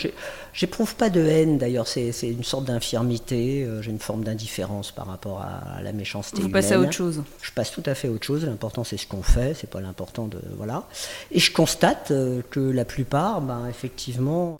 j'éprouve 0.54 0.94
pas 0.97 1.11
de 1.11 1.21
haine 1.21 1.59
d'ailleurs, 1.59 1.87
c'est 1.87 2.11
une 2.23 2.44
sorte 2.44 2.64
d'infirmité, 2.64 3.64
euh, 3.64 3.82
j'ai 3.82 3.90
une 3.90 3.99
forme 3.99 4.25
d'indifférence 4.25 4.90
par 4.90 5.06
rapport 5.06 5.43
à, 5.43 5.82
la 5.82 5.93
méchanceté. 5.93 6.41
Vous 6.41 6.49
passez 6.49 6.73
à 6.73 6.80
autre 6.80 6.93
chose 6.93 7.23
Je 7.43 7.52
passe 7.52 7.71
tout 7.71 7.82
à 7.84 7.95
fait 7.95 8.08
à 8.08 8.10
autre 8.10 8.25
chose. 8.25 8.47
L'important, 8.47 8.84
c'est 8.84 8.97
ce 8.97 9.06
qu'on 9.06 9.23
fait, 9.23 9.54
c'est 9.54 9.69
pas 9.69 9.82
l'important 9.82 10.28
de. 10.28 10.41
Voilà. 10.56 10.84
Et 11.30 11.41
je 11.41 11.52
constate 11.52 12.10
euh, 12.10 12.41
que 12.50 12.60
la 12.60 12.86
plupart, 12.86 13.43
ben, 13.43 13.67
effectivement, 13.69 14.58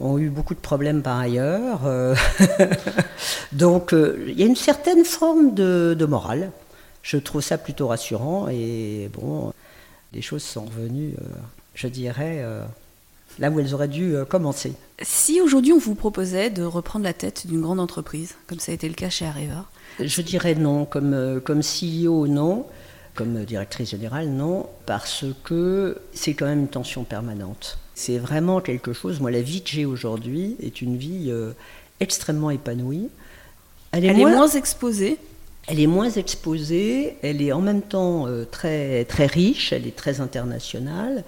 ont 0.00 0.18
eu 0.18 0.28
beaucoup 0.28 0.54
de 0.54 0.60
problèmes 0.60 1.00
par 1.00 1.18
ailleurs. 1.18 1.80
Donc, 3.52 3.92
il 3.94 4.38
y 4.38 4.42
a 4.42 4.46
une 4.46 4.56
certaine 4.56 5.04
forme 5.04 5.54
de, 5.54 5.96
de 5.98 6.04
morale. 6.04 6.50
Je 7.04 7.18
trouve 7.18 7.40
ça 7.40 7.56
plutôt 7.56 7.86
rassurant 7.86 8.48
et 8.48 9.08
bon, 9.12 9.52
les 10.12 10.22
choses 10.22 10.42
sont 10.42 10.64
revenues 10.64 11.14
je 11.74 11.88
dirais, 11.88 12.38
euh, 12.42 12.64
là 13.38 13.50
où 13.50 13.60
elles 13.60 13.74
auraient 13.74 13.88
dû 13.88 14.14
euh, 14.14 14.24
commencer. 14.24 14.72
Si 15.02 15.40
aujourd'hui 15.40 15.72
on 15.72 15.78
vous 15.78 15.94
proposait 15.94 16.50
de 16.50 16.62
reprendre 16.62 17.04
la 17.04 17.12
tête 17.12 17.46
d'une 17.46 17.60
grande 17.60 17.80
entreprise, 17.80 18.34
comme 18.46 18.60
ça 18.60 18.72
a 18.72 18.74
été 18.74 18.88
le 18.88 18.94
cas 18.94 19.10
chez 19.10 19.26
Areva? 19.26 19.66
Je 20.00 20.22
dirais 20.22 20.54
non, 20.54 20.84
comme, 20.84 21.14
euh, 21.14 21.40
comme 21.40 21.60
CEO, 21.60 22.26
non. 22.26 22.66
Comme 23.14 23.44
directrice 23.44 23.90
générale, 23.90 24.28
non, 24.28 24.66
parce 24.86 25.24
que 25.44 25.98
c'est 26.12 26.34
quand 26.34 26.46
même 26.46 26.62
une 26.62 26.68
tension 26.68 27.04
permanente. 27.04 27.78
C'est 27.94 28.18
vraiment 28.18 28.60
quelque 28.60 28.92
chose. 28.92 29.20
Moi, 29.20 29.30
la 29.30 29.40
vie 29.40 29.62
que 29.62 29.70
j'ai 29.70 29.84
aujourd'hui 29.84 30.56
est 30.60 30.82
une 30.82 30.96
vie 30.96 31.32
extrêmement 32.00 32.50
épanouie. 32.50 33.08
Elle 33.92 34.04
est, 34.04 34.14
moins, 34.14 34.48
exposée 34.48 35.16
elle 35.66 35.80
est 35.80 35.86
moins 35.86 36.10
exposée, 36.10 37.16
elle 37.22 37.40
est 37.40 37.52
en 37.52 37.60
même 37.60 37.82
temps 37.82 38.26
très, 38.50 39.04
très 39.06 39.26
riche, 39.26 39.72
elle 39.72 39.86
est 39.86 39.96
très 39.96 40.20
internationale. 40.20 41.24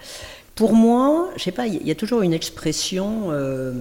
Pour 0.56 0.72
moi, 0.72 1.28
je 1.36 1.42
sais 1.44 1.52
pas, 1.52 1.66
il 1.66 1.86
y 1.86 1.90
a 1.90 1.94
toujours 1.94 2.22
une 2.22 2.32
expression 2.32 3.26
euh, 3.30 3.74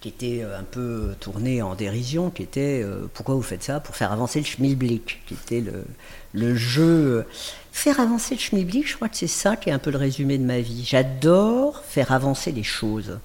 qui 0.00 0.08
était 0.08 0.40
euh, 0.42 0.58
un 0.58 0.62
peu 0.62 1.14
tournée 1.20 1.60
en 1.60 1.74
dérision, 1.74 2.30
qui 2.30 2.42
était 2.42 2.82
euh, 2.82 3.06
pourquoi 3.12 3.34
vous 3.34 3.42
faites 3.42 3.62
ça 3.62 3.80
Pour 3.80 3.94
faire 3.94 4.10
avancer 4.10 4.38
le 4.38 4.46
schmilblick, 4.46 5.20
qui 5.26 5.34
était 5.34 5.60
le, 5.60 5.84
le 6.32 6.56
jeu. 6.56 7.26
Faire 7.70 8.00
avancer 8.00 8.34
le 8.34 8.40
schmilblick, 8.40 8.88
je 8.88 8.96
crois 8.96 9.10
que 9.10 9.16
c'est 9.16 9.26
ça 9.26 9.56
qui 9.56 9.68
est 9.68 9.72
un 9.72 9.78
peu 9.78 9.90
le 9.90 9.98
résumé 9.98 10.38
de 10.38 10.44
ma 10.44 10.60
vie. 10.60 10.84
J'adore 10.86 11.84
faire 11.84 12.12
avancer 12.12 12.50
les 12.50 12.62
choses. 12.62 13.18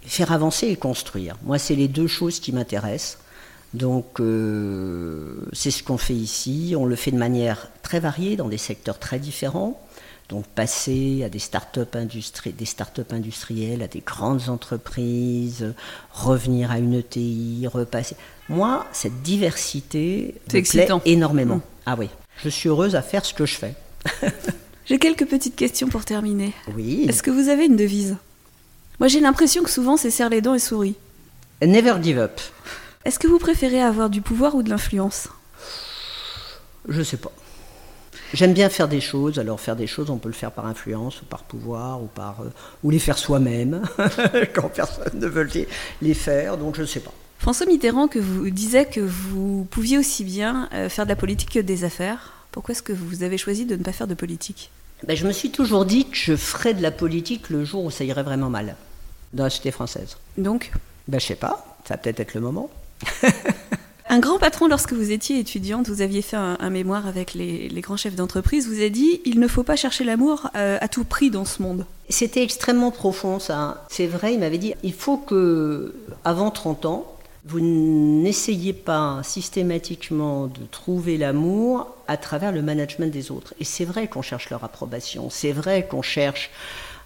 Faire 0.00 0.32
avancer 0.32 0.68
et 0.68 0.76
construire. 0.76 1.36
Moi, 1.42 1.58
c'est 1.58 1.74
les 1.74 1.88
deux 1.88 2.06
choses 2.06 2.40
qui 2.40 2.52
m'intéressent. 2.52 3.18
Donc, 3.74 4.20
c'est 5.52 5.70
ce 5.70 5.82
qu'on 5.82 5.98
fait 5.98 6.14
ici. 6.14 6.74
On 6.76 6.86
le 6.86 6.96
fait 6.96 7.10
de 7.10 7.18
manière 7.18 7.68
très 7.82 8.00
variée, 8.00 8.36
dans 8.36 8.48
des 8.48 8.58
secteurs 8.58 8.98
très 8.98 9.18
différents. 9.18 9.80
Donc 10.30 10.46
passer 10.46 11.24
à 11.24 11.28
des 11.28 11.40
start-up 11.40 11.96
industrie, 11.96 12.52
des 12.52 12.64
start 12.64 13.00
industrielles, 13.10 13.82
à 13.82 13.88
des 13.88 13.98
grandes 13.98 14.48
entreprises, 14.48 15.74
revenir 16.12 16.70
à 16.70 16.78
une 16.78 16.94
ETI, 16.94 17.66
repasser. 17.66 18.14
Moi, 18.48 18.86
cette 18.92 19.22
diversité 19.22 20.36
me 20.54 20.60
plaît 20.62 20.88
énormément. 21.04 21.56
Mmh. 21.56 21.62
Ah 21.86 21.96
oui, 21.98 22.08
je 22.44 22.48
suis 22.48 22.68
heureuse 22.68 22.94
à 22.94 23.02
faire 23.02 23.24
ce 23.24 23.34
que 23.34 23.44
je 23.44 23.56
fais. 23.56 23.74
j'ai 24.84 25.00
quelques 25.00 25.26
petites 25.26 25.56
questions 25.56 25.88
pour 25.88 26.04
terminer. 26.04 26.52
Oui. 26.76 27.06
Est-ce 27.08 27.24
que 27.24 27.32
vous 27.32 27.48
avez 27.48 27.66
une 27.66 27.76
devise? 27.76 28.16
Moi, 29.00 29.08
j'ai 29.08 29.18
l'impression 29.20 29.64
que 29.64 29.70
souvent, 29.70 29.96
c'est 29.96 30.10
serre 30.10 30.28
les 30.28 30.40
dents 30.40 30.54
et 30.54 30.60
souris. 30.60 30.94
Never 31.60 31.94
give 32.00 32.18
up. 32.18 32.40
Est-ce 33.06 33.18
que 33.18 33.26
vous 33.26 33.38
préférez 33.38 33.80
avoir 33.80 34.10
du 34.10 34.20
pouvoir 34.20 34.54
ou 34.54 34.62
de 34.62 34.68
l'influence? 34.68 35.28
Je 36.86 37.02
sais 37.02 37.16
pas. 37.16 37.32
J'aime 38.34 38.52
bien 38.52 38.68
faire 38.68 38.88
des 38.88 39.00
choses. 39.00 39.38
Alors 39.38 39.58
faire 39.58 39.74
des 39.74 39.86
choses, 39.86 40.10
on 40.10 40.18
peut 40.18 40.28
le 40.28 40.34
faire 40.34 40.52
par 40.52 40.66
influence 40.66 41.22
ou 41.22 41.24
par 41.24 41.44
pouvoir 41.44 42.02
ou 42.02 42.06
par 42.06 42.42
euh, 42.42 42.52
ou 42.82 42.90
les 42.90 42.98
faire 42.98 43.16
soi-même 43.16 43.82
quand 44.54 44.68
personne 44.68 45.18
ne 45.18 45.26
veut 45.26 45.48
les, 46.02 46.14
faire. 46.14 46.58
Donc 46.58 46.76
je 46.76 46.82
ne 46.82 46.86
sais 46.86 47.00
pas. 47.00 47.12
François 47.38 47.64
Mitterrand 47.64 48.06
que 48.06 48.18
vous 48.18 48.50
disait 48.50 48.84
que 48.84 49.00
vous 49.00 49.66
pouviez 49.70 49.96
aussi 49.96 50.22
bien 50.22 50.68
euh, 50.74 50.90
faire 50.90 51.06
de 51.06 51.10
la 51.10 51.16
politique 51.16 51.52
que 51.52 51.58
des 51.58 51.84
affaires. 51.84 52.34
Pourquoi 52.52 52.72
est-ce 52.72 52.82
que 52.82 52.92
vous 52.92 53.22
avez 53.22 53.38
choisi 53.38 53.64
de 53.64 53.76
ne 53.76 53.82
pas 53.82 53.92
faire 53.92 54.08
de 54.08 54.14
politique? 54.14 54.70
Ben, 55.06 55.16
Je 55.16 55.26
me 55.26 55.32
suis 55.32 55.50
toujours 55.50 55.86
dit 55.86 56.04
que 56.04 56.16
je 56.16 56.36
ferais 56.36 56.74
de 56.74 56.82
la 56.82 56.90
politique 56.90 57.48
le 57.48 57.64
jour 57.64 57.82
où 57.84 57.90
ça 57.90 58.04
irait 58.04 58.24
vraiment 58.24 58.50
mal 58.50 58.76
dans 59.32 59.44
la 59.44 59.50
société 59.50 59.70
française. 59.70 60.18
Donc? 60.36 60.70
Ben, 61.08 61.18
Je 61.18 61.24
sais 61.24 61.34
pas, 61.34 61.78
ça 61.88 61.94
va 61.94 61.98
peut-être 61.98 62.20
être 62.20 62.34
le 62.34 62.42
moment. 62.42 62.68
Un 64.12 64.18
grand 64.18 64.40
patron, 64.40 64.66
lorsque 64.66 64.92
vous 64.92 65.12
étiez 65.12 65.38
étudiante, 65.38 65.88
vous 65.88 66.02
aviez 66.02 66.20
fait 66.20 66.36
un, 66.36 66.70
mémoire 66.70 67.06
avec 67.06 67.32
les, 67.32 67.68
grands 67.76 67.96
chefs 67.96 68.16
d'entreprise, 68.16 68.66
vous 68.66 68.82
a 68.82 68.88
dit 68.88 69.20
il 69.24 69.38
ne 69.38 69.46
faut 69.46 69.62
pas 69.62 69.76
chercher 69.76 70.02
l'amour 70.02 70.50
euh, 70.56 70.78
à 70.80 70.88
tout 70.88 71.04
prix 71.04 71.30
dans 71.30 71.44
ce 71.44 71.62
monde. 71.62 71.86
C'était 72.08 72.42
extrêmement 72.42 72.90
profond 72.90 73.38
ça. 73.38 73.86
C'est 73.88 74.08
vrai, 74.08 74.34
il 74.34 74.40
m'avait 74.40 74.58
dit 74.58 74.74
il 74.82 74.94
faut 74.94 75.16
que, 75.16 75.94
avant 76.24 76.50
30 76.50 76.86
ans, 76.86 77.06
vous 77.44 77.60
n'essayez 77.60 78.72
pas 78.72 79.20
systématiquement 79.22 80.48
de 80.48 80.66
trouver 80.68 81.16
l'amour 81.16 81.94
à 82.08 82.16
travers 82.16 82.50
le 82.50 82.62
management 82.62 83.12
des 83.12 83.30
autres. 83.30 83.54
Et 83.60 83.64
c'est 83.64 83.84
vrai 83.84 84.08
qu'on 84.08 84.22
cherche 84.22 84.50
leur 84.50 84.64
approbation, 84.64 85.30
c'est 85.30 85.52
vrai 85.52 85.86
qu'on 85.86 86.02
cherche 86.02 86.50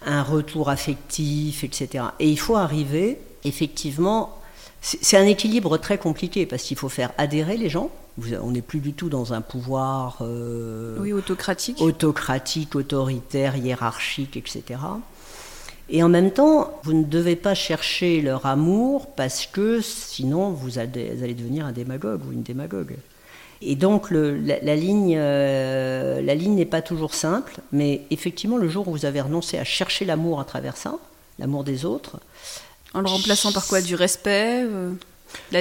un 0.06 0.22
retour 0.22 0.70
affectif, 0.70 1.64
etc. 1.64 2.04
Et 2.18 2.30
il 2.30 2.38
faut 2.38 2.56
arriver, 2.56 3.18
effectivement, 3.44 4.38
c'est 4.84 5.16
un 5.16 5.24
équilibre 5.24 5.78
très 5.78 5.96
compliqué 5.96 6.44
parce 6.44 6.62
qu'il 6.62 6.76
faut 6.76 6.90
faire 6.90 7.10
adhérer 7.16 7.56
les 7.56 7.70
gens. 7.70 7.90
on 8.42 8.50
n'est 8.50 8.60
plus 8.60 8.80
du 8.80 8.92
tout 8.92 9.08
dans 9.08 9.32
un 9.32 9.40
pouvoir 9.40 10.18
euh, 10.20 10.98
oui, 11.00 11.14
autocratique. 11.14 11.80
autocratique, 11.80 12.76
autoritaire, 12.76 13.56
hiérarchique, 13.56 14.36
etc. 14.36 14.80
Et 15.88 16.02
en 16.02 16.10
même 16.10 16.30
temps, 16.30 16.78
vous 16.82 16.92
ne 16.92 17.04
devez 17.04 17.34
pas 17.34 17.54
chercher 17.54 18.20
leur 18.20 18.44
amour 18.44 19.06
parce 19.06 19.46
que 19.46 19.80
sinon 19.80 20.50
vous 20.50 20.78
allez, 20.78 21.34
devenir 21.34 21.64
un 21.64 21.72
démagogue 21.72 22.20
ou 22.28 22.32
une 22.32 22.42
démagogue. 22.42 22.96
Et 23.62 23.76
donc 23.76 24.10
la, 24.10 24.76
ligne, 24.76 25.16
euh, 25.16 26.20
la 26.20 26.34
ligne 26.34 26.56
n'est 26.56 26.66
pas 26.66 26.82
toujours 26.82 27.14
simple, 27.14 27.60
mais 27.72 28.02
effectivement 28.10 28.58
le 28.58 28.68
jour 28.68 28.86
où 28.88 28.90
vous 28.90 29.06
avez 29.06 29.22
renoncé 29.22 29.56
à 29.56 29.64
chercher 29.64 30.04
l'amour 30.04 30.40
à 30.40 30.44
travers 30.44 30.76
ça, 30.76 30.96
l'amour 31.38 31.64
des 31.64 31.86
autres, 31.86 32.20
en 32.94 33.00
le 33.00 33.08
remplaçant 33.08 33.52
par 33.52 33.66
quoi? 33.66 33.80
Du 33.82 33.96
respect 33.96 34.64
euh, 34.64 34.92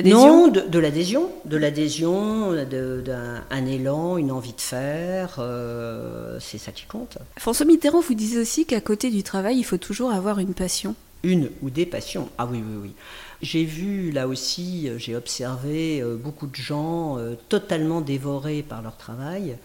Non, 0.05 0.47
de, 0.47 0.79
l'adhésion, 0.79 1.31
de 1.45 1.57
l'adhésion, 1.57 2.53
d'un 2.53 3.65
élan, 3.65 4.17
une 4.17 4.31
envie 4.31 4.53
de 4.53 4.61
faire, 4.61 5.37
euh, 5.39 6.37
c'est 6.39 6.59
ça 6.59 6.71
qui 6.71 6.85
compte. 6.85 7.17
François 7.37 7.65
Mitterrand 7.65 8.01
vous 8.01 8.13
disait 8.13 8.39
aussi 8.39 8.65
qu'à 8.65 8.81
côté 8.81 9.09
du 9.09 9.23
travail, 9.23 9.57
il 9.57 9.63
faut 9.63 9.77
toujours 9.77 10.11
avoir 10.11 10.39
une 10.39 10.53
passion. 10.53 10.95
Une 11.23 11.49
ou 11.61 11.69
des 11.69 11.85
passions, 11.85 12.29
ah 12.37 12.45
oui, 12.45 12.61
oui, 12.65 12.77
oui. 12.81 12.91
J'ai 13.41 13.63
vu 13.63 14.11
là 14.11 14.27
aussi, 14.27 14.87
euh, 14.87 14.97
j'ai 14.97 15.15
observé 15.15 16.03
beaucoup 16.23 16.47
de 16.47 16.55
gens 16.55 17.17
totalement 17.49 18.01
dévorés 18.01 18.61
par 18.61 18.81
leur 18.81 18.95
travail. 18.95 19.57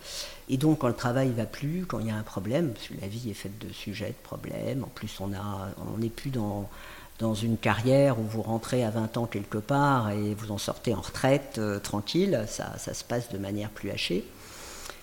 Et 0.51 0.57
donc, 0.57 0.79
quand 0.79 0.89
le 0.89 0.95
travail 0.95 1.31
va 1.37 1.45
plus, 1.45 1.85
quand 1.87 1.99
il 1.99 2.07
y 2.07 2.11
a 2.11 2.17
un 2.17 2.23
problème, 2.23 2.73
parce 2.73 2.89
que 2.89 2.95
la 3.01 3.07
vie 3.07 3.29
est 3.29 3.35
faite 3.35 3.59
de 3.59 3.71
sujets, 3.73 4.09
de 4.09 4.23
problèmes, 4.23 4.83
en 4.85 4.89
plus 4.89 5.21
on 5.21 5.99
n'est 5.99 6.09
plus 6.09 6.31
dans, 6.31 6.71
dans 7.19 7.35
une 7.35 7.57
carrière 7.57 8.19
où 8.19 8.23
vous 8.23 8.43
rentrez 8.43 8.85
à 8.85 8.91
20 8.91 9.17
ans 9.17 9.27
quelque 9.27 9.59
part 9.59 10.11
et 10.11 10.35
vous 10.35 10.53
en 10.53 10.59
sortez 10.59 10.95
en 10.95 11.01
retraite 11.01 11.57
euh, 11.59 11.79
tranquille, 11.81 12.45
ça, 12.47 12.77
se 12.79 13.05
passe 13.05 13.31
de 13.31 13.39
manière 13.39 13.71
plus 13.71 13.91
hachée. 13.91 14.25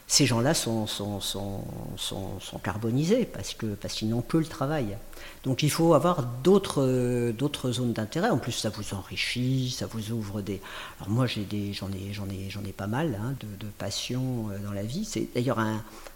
Ces 0.08 0.28
gens-là 0.28 0.54
sont, 0.54 0.86
carbonisés 2.63 3.25
parce 3.25 3.56
qu'ils 3.56 3.69
parce 3.69 3.95
qu'ils 3.95 4.10
n'ont 4.10 4.21
que 4.21 4.38
le 4.38 4.45
travail. 4.45 4.97
Donc 5.43 5.63
il 5.63 5.71
faut 5.71 5.95
avoir 5.95 6.23
d'autres 6.43 7.71
zones 7.71 7.91
d'intérêt. 7.91 8.30
En 8.30 8.38
plus, 8.38 8.51
ça 8.51 8.69
vous 8.69 8.93
enrichit, 8.93 9.71
ça 9.71 9.88
vous 9.88 10.12
ouvre 10.12 10.41
des. 10.41 10.62
Alors 10.99 11.10
moi, 11.10 11.25
j'en 11.25 11.41
ai, 11.41 11.71
ai, 12.12 12.49
j'en 12.49 12.63
ai 12.63 12.71
pas 12.71 12.86
mal 12.86 13.19
hein, 13.19 13.34
de, 13.39 13.65
de 13.65 13.71
passion 13.71 14.49
euh, 14.51 14.60
dans 14.60 14.73
la 14.73 14.84
vie. 14.84 15.10
D'ailleurs 15.34 15.58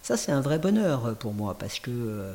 ça, 0.04 0.18
c'est 0.18 0.32
un 0.32 0.42
vrai 0.42 0.60
bonheur 0.60 1.16
pour 1.16 1.34
moi 1.34 1.58
parce 1.58 1.80
que 1.80 1.90
euh, 1.90 2.34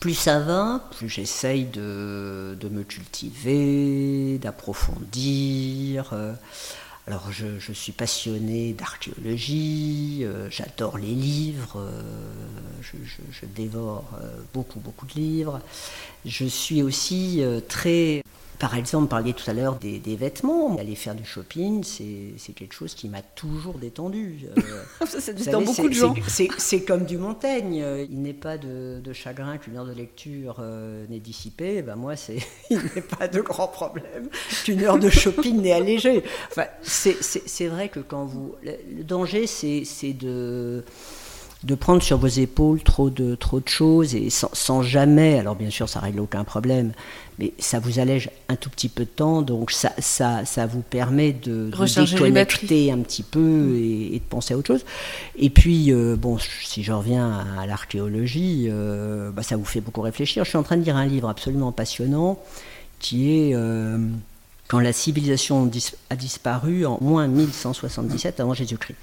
plus 0.00 0.14
ça 0.14 0.38
va, 0.38 0.80
plus 0.96 1.08
j'essaye 1.08 1.64
de, 1.64 2.56
me 2.70 2.82
cultiver, 2.82 4.38
d'approfondir. 4.38 6.10
Euh. 6.12 6.34
Alors 7.06 7.32
je, 7.32 7.72
suis 7.72 7.92
passionné 7.92 8.74
d'archéologie, 8.74 10.20
euh, 10.24 10.50
j'adore 10.50 10.98
les 10.98 11.06
livres, 11.06 11.78
euh, 11.78 12.02
je, 12.82 13.46
dévore 13.46 14.04
beaucoup 14.52 14.78
beaucoup 14.78 15.06
de 15.06 15.14
livres. 15.14 15.60
Je 16.26 16.44
suis 16.44 16.82
aussi 16.82 17.42
très 17.66 18.22
par 18.58 18.74
exemple, 18.74 19.02
vous 19.02 19.08
parliez 19.08 19.32
tout 19.32 19.48
à 19.48 19.52
l'heure 19.54 19.76
des, 19.76 20.16
vêtements. 20.16 20.76
Aller 20.78 20.94
faire 20.94 21.14
du 21.14 21.24
shopping, 21.24 21.84
c'est 21.84 22.52
quelque 22.52 22.74
chose 22.74 22.94
qui 22.94 23.08
m'a 23.08 23.22
toujours 23.22 23.78
détendu. 23.78 24.46
Euh, 24.56 25.06
ça, 25.06 25.32
détend 25.32 25.62
beaucoup 25.62 25.88
de 25.88 25.94
gens. 25.94 26.14
C'est 26.26 26.82
comme 26.82 27.04
du 27.04 27.18
Montaigne. 27.18 27.84
Il 28.10 28.22
n'est 28.22 28.32
pas 28.32 28.58
de, 28.58 29.12
chagrin 29.12 29.58
qu'une 29.58 29.76
heure 29.76 29.86
de 29.86 29.92
lecture 29.92 30.56
euh, 30.60 31.06
n'est 31.08 31.20
dissipée. 31.20 31.82
Ben 31.82 31.96
moi, 31.96 32.14
il 32.70 32.78
n'est 32.94 33.02
pas 33.02 33.28
de 33.28 33.40
grand 33.40 33.68
problème 33.68 34.28
qu'une 34.64 34.82
heure 34.82 34.98
de 34.98 35.08
shopping 35.08 35.60
n'est 35.60 35.72
allégée. 35.72 36.22
Enfin, 36.50 36.66
c'est 36.82 37.66
vrai 37.68 37.88
que 37.88 38.00
quand 38.00 38.24
vous... 38.24 38.54
Le 38.62 39.04
danger, 39.04 39.46
c'est 39.46 40.12
de 40.12 40.84
de 41.64 41.74
prendre 41.74 42.02
sur 42.02 42.18
vos 42.18 42.28
épaules 42.28 42.82
trop 42.82 43.10
de, 43.10 43.34
trop 43.34 43.58
de 43.58 43.68
choses 43.68 44.14
et 44.14 44.30
sans, 44.30 44.82
jamais, 44.82 45.38
alors 45.38 45.56
bien 45.56 45.70
sûr 45.70 45.88
ça 45.88 45.98
règle 45.98 46.20
aucun 46.20 46.44
problème, 46.44 46.92
mais 47.38 47.52
ça 47.58 47.80
vous 47.80 47.98
allège 47.98 48.30
un 48.48 48.54
tout 48.54 48.70
petit 48.70 48.88
peu 48.88 49.04
de 49.04 49.10
temps, 49.10 49.42
donc 49.42 49.72
ça, 49.72 49.92
ça, 49.98 50.44
ça 50.44 50.66
vous 50.66 50.82
permet 50.82 51.32
de, 51.32 51.70
de 51.70 52.04
déconnecter 52.04 52.92
un 52.92 52.98
petit 52.98 53.24
peu 53.24 53.76
et, 53.76 54.20
de 54.20 54.28
penser 54.28 54.54
à 54.54 54.56
autre 54.58 54.68
chose. 54.68 54.84
Et 55.36 55.50
puis, 55.50 55.92
euh, 55.92 56.16
bon, 56.16 56.38
si 56.38 56.84
je 56.84 56.92
reviens 56.92 57.44
à, 57.58 57.66
l'archéologie, 57.66 58.68
euh, 58.70 59.30
bah, 59.30 59.42
ça 59.42 59.56
vous 59.56 59.64
fait 59.64 59.80
beaucoup 59.80 60.00
réfléchir. 60.00 60.44
Je 60.44 60.50
suis 60.50 60.58
en 60.58 60.62
train 60.62 60.76
de 60.76 60.84
lire 60.84 60.96
un 60.96 61.06
livre 61.06 61.28
absolument 61.28 61.72
passionnant 61.72 62.38
qui 63.00 63.32
est... 63.32 63.54
Euh, 63.54 63.98
quand 64.68 64.80
la 64.80 64.92
civilisation 64.92 65.70
a 66.10 66.16
disparu 66.16 66.84
en 66.84 66.98
moins 67.00 67.26
1177 67.26 68.38
avant 68.38 68.52
Jésus-Christ. 68.52 68.98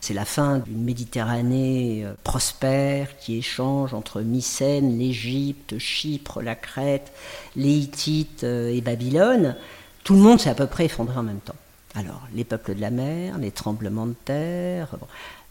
C'est 0.00 0.12
la 0.12 0.24
fin 0.24 0.58
d'une 0.58 0.82
Méditerranée 0.82 2.02
euh, 2.04 2.14
prospère 2.24 3.16
qui 3.18 3.38
échange 3.38 3.94
entre 3.94 4.20
Mycène, 4.20 4.98
l'Égypte, 4.98 5.78
Chypre, 5.78 6.42
la 6.42 6.56
Crète, 6.56 7.12
les 7.54 7.70
Hittites 7.70 8.42
euh, 8.42 8.74
et 8.74 8.80
Babylone. 8.80 9.56
Tout 10.02 10.14
le 10.14 10.20
monde 10.20 10.40
s'est 10.40 10.50
à 10.50 10.54
peu 10.54 10.66
près 10.66 10.86
effondré 10.86 11.16
en 11.16 11.22
même 11.22 11.38
temps. 11.38 11.54
Alors, 11.94 12.22
les 12.34 12.42
peuples 12.42 12.74
de 12.74 12.80
la 12.80 12.90
mer, 12.90 13.38
les 13.38 13.52
tremblements 13.52 14.06
de 14.06 14.16
terre. 14.24 14.96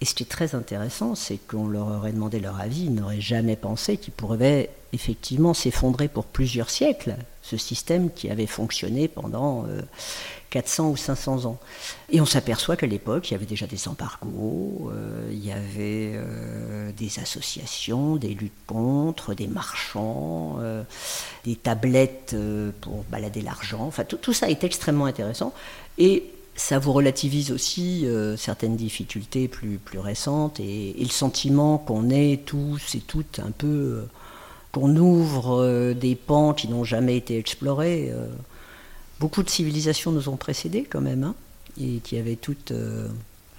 Et 0.02 0.06
ce 0.06 0.13
qui 0.13 0.23
est 0.23 0.28
très 0.28 0.56
intéressant, 0.56 1.15
c'est 1.15 1.38
qu'on 1.38 1.67
leur 1.67 1.88
aurait 1.88 2.12
demandé 2.12 2.41
leur 2.41 2.60
avis, 2.60 2.86
ils 2.86 2.93
n'auraient 2.93 3.21
jamais 3.21 3.56
pensé 3.56 3.95
qu'ils 3.95 4.13
pourraient 4.13 4.69
effectivement 4.91 5.54
s'effondrer 5.54 6.10
pour 6.10 6.26
plusieurs 6.26 6.69
siècles, 6.69 7.15
ce 7.43 7.58
système 7.58 8.10
qui 8.10 8.29
avait 8.29 8.47
fonctionné 8.47 9.08
pendant 9.10 9.65
400 10.49 10.86
euh, 10.86 10.91
ou 10.91 10.97
500 10.97 11.45
ans. 11.45 11.60
Et 12.10 12.21
on 12.21 12.25
s'aperçoit 12.25 12.77
qu'à 12.77 12.88
l'époque, 12.88 13.29
il 13.29 13.34
y 13.34 13.36
avait 13.36 13.45
déjà 13.45 13.67
des 13.67 13.88
embargos, 13.88 14.89
euh, 14.91 15.29
il 15.29 15.45
y 15.45 15.51
avait 15.51 16.13
euh, 16.15 16.91
des 16.93 17.19
associations, 17.19 18.15
des 18.15 18.34
luttes 18.34 18.53
contre, 18.65 19.34
des 19.34 19.47
marchands, 19.47 20.58
des 21.43 21.56
tablettes 21.56 22.36
pour 22.79 23.03
balader 23.12 23.41
l'argent. 23.41 23.82
Enfin, 23.82 24.06
tout, 24.06 24.34
ça 24.34 24.49
est 24.49 24.63
extrêmement 24.63 25.06
intéressant. 25.06 25.53
Et 25.97 26.32
ça 26.56 26.79
vous 26.79 26.93
relativise 26.93 27.51
aussi 27.51 28.08
certaines 28.38 28.77
difficultés 28.77 29.47
plus, 29.47 29.77
plus 29.77 29.99
récentes 29.99 30.60
et, 30.60 31.01
et 31.01 31.03
le 31.03 31.10
sentiment 31.10 31.77
qu'on 31.77 32.10
est 32.10 32.45
tous 32.45 32.95
et 32.95 32.99
toutes 32.99 33.39
un 33.39 33.51
peu 33.51 34.06
qu'on 34.73 34.95
ouvre 34.97 35.62
euh, 35.62 35.93
des 35.93 36.15
pans 36.15 36.53
qui 36.53 36.67
n'ont 36.67 36.83
jamais 36.83 37.15
été 37.15 37.38
explorés. 37.38 38.09
Euh. 38.12 38.27
beaucoup 39.19 39.43
de 39.43 39.49
civilisations 39.49 40.12
nous 40.12 40.27
ont 40.27 40.36
précédés 40.36 40.83
quand 40.83 40.99
même, 40.99 41.23
hein, 41.23 41.36
et 41.79 41.99
qui 41.99 42.17
avaient 42.17 42.36
toutes 42.36 42.71
euh, 42.71 43.07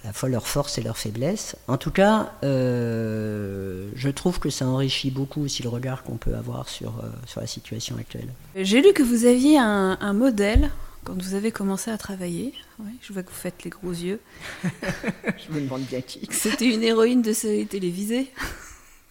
à 0.03 0.07
la 0.07 0.13
fois 0.13 0.29
leurs 0.29 0.45
forces 0.45 0.77
et 0.77 0.83
leurs 0.83 0.97
faiblesses. 0.97 1.55
En 1.67 1.77
tout 1.77 1.89
cas, 1.89 2.33
je 2.43 4.09
trouve 4.09 4.39
que 4.39 4.51
ça 4.51 4.67
enrichit 4.67 5.09
beaucoup 5.09 5.41
aussi 5.41 5.63
le 5.63 5.69
regard 5.69 6.03
qu'on 6.03 6.17
peut 6.17 6.35
avoir 6.35 6.69
sur, 6.69 7.01
sur 7.25 7.41
la 7.41 7.47
situation 7.47 7.97
actuelle. 7.97 8.27
J'ai 8.55 8.83
lu 8.83 8.93
que 8.93 9.01
vous 9.01 9.25
aviez 9.25 9.57
un, 9.57 10.13
modèle 10.13 10.69
quand 11.05 11.19
vous 11.19 11.33
avez 11.33 11.51
commencé 11.51 11.89
à 11.89 11.97
travailler. 11.97 12.53
je 13.01 13.13
vois 13.13 13.23
que 13.23 13.29
vous 13.29 13.35
faites 13.35 13.63
les 13.63 13.71
gros 13.71 13.89
yeux. 13.89 14.19
je 14.63 15.51
me 15.51 15.61
demande 15.61 15.81
bien 15.81 16.01
qui. 16.01 16.27
C'était 16.29 16.71
une 16.71 16.83
héroïne 16.83 17.23
de 17.23 17.33
série 17.33 17.65
télévisée. 17.65 18.31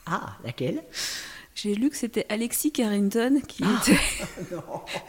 Ah, 0.06 0.36
laquelle? 0.44 0.84
J'ai 1.54 1.74
lu 1.74 1.88
que 1.88 1.96
c'était 1.96 2.26
Alexis 2.28 2.72
Carrington 2.72 3.40
qui 3.46 3.62
ah, 3.64 3.80
était 3.80 3.98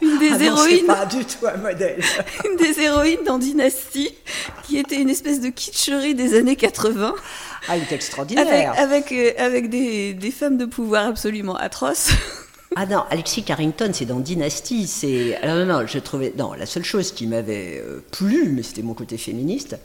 une 0.00 0.18
des 0.18 0.30
ah 0.32 0.44
héroïnes. 0.44 0.86
pas 0.86 1.06
du 1.06 1.24
tout 1.24 1.46
un 1.46 1.56
modèle. 1.56 2.00
une 2.48 2.56
des 2.56 2.80
héroïnes 2.80 3.24
dans 3.26 3.38
Dynasty, 3.38 4.10
qui 4.64 4.78
était 4.78 5.00
une 5.00 5.10
espèce 5.10 5.40
de 5.40 5.48
kitscherie 5.48 6.14
des 6.14 6.38
années 6.38 6.56
80. 6.56 7.14
Ah, 7.68 7.76
il 7.76 7.82
est 7.82 7.92
extraordinaire. 7.92 8.46
Avec, 8.78 9.10
avec, 9.10 9.12
euh, 9.12 9.32
avec 9.44 9.70
des, 9.70 10.14
des, 10.14 10.30
femmes 10.30 10.56
de 10.56 10.66
pouvoir 10.66 11.06
absolument 11.06 11.56
atroces. 11.56 12.10
Ah 12.76 12.86
non, 12.86 13.04
Alexis 13.10 13.42
Carrington, 13.42 13.90
c'est 13.92 14.04
dans 14.04 14.20
Dynasty. 14.20 14.86
C'est 14.86 15.36
alors 15.36 15.66
non, 15.66 15.80
non, 15.80 15.86
je 15.86 15.98
trouvais 15.98 16.32
non. 16.36 16.52
La 16.52 16.66
seule 16.66 16.84
chose 16.84 17.10
qui 17.10 17.26
m'avait 17.26 17.82
euh, 17.84 18.04
plu, 18.12 18.50
mais 18.52 18.62
c'était 18.62 18.82
mon 18.82 18.94
côté 18.94 19.18
féministe, 19.18 19.76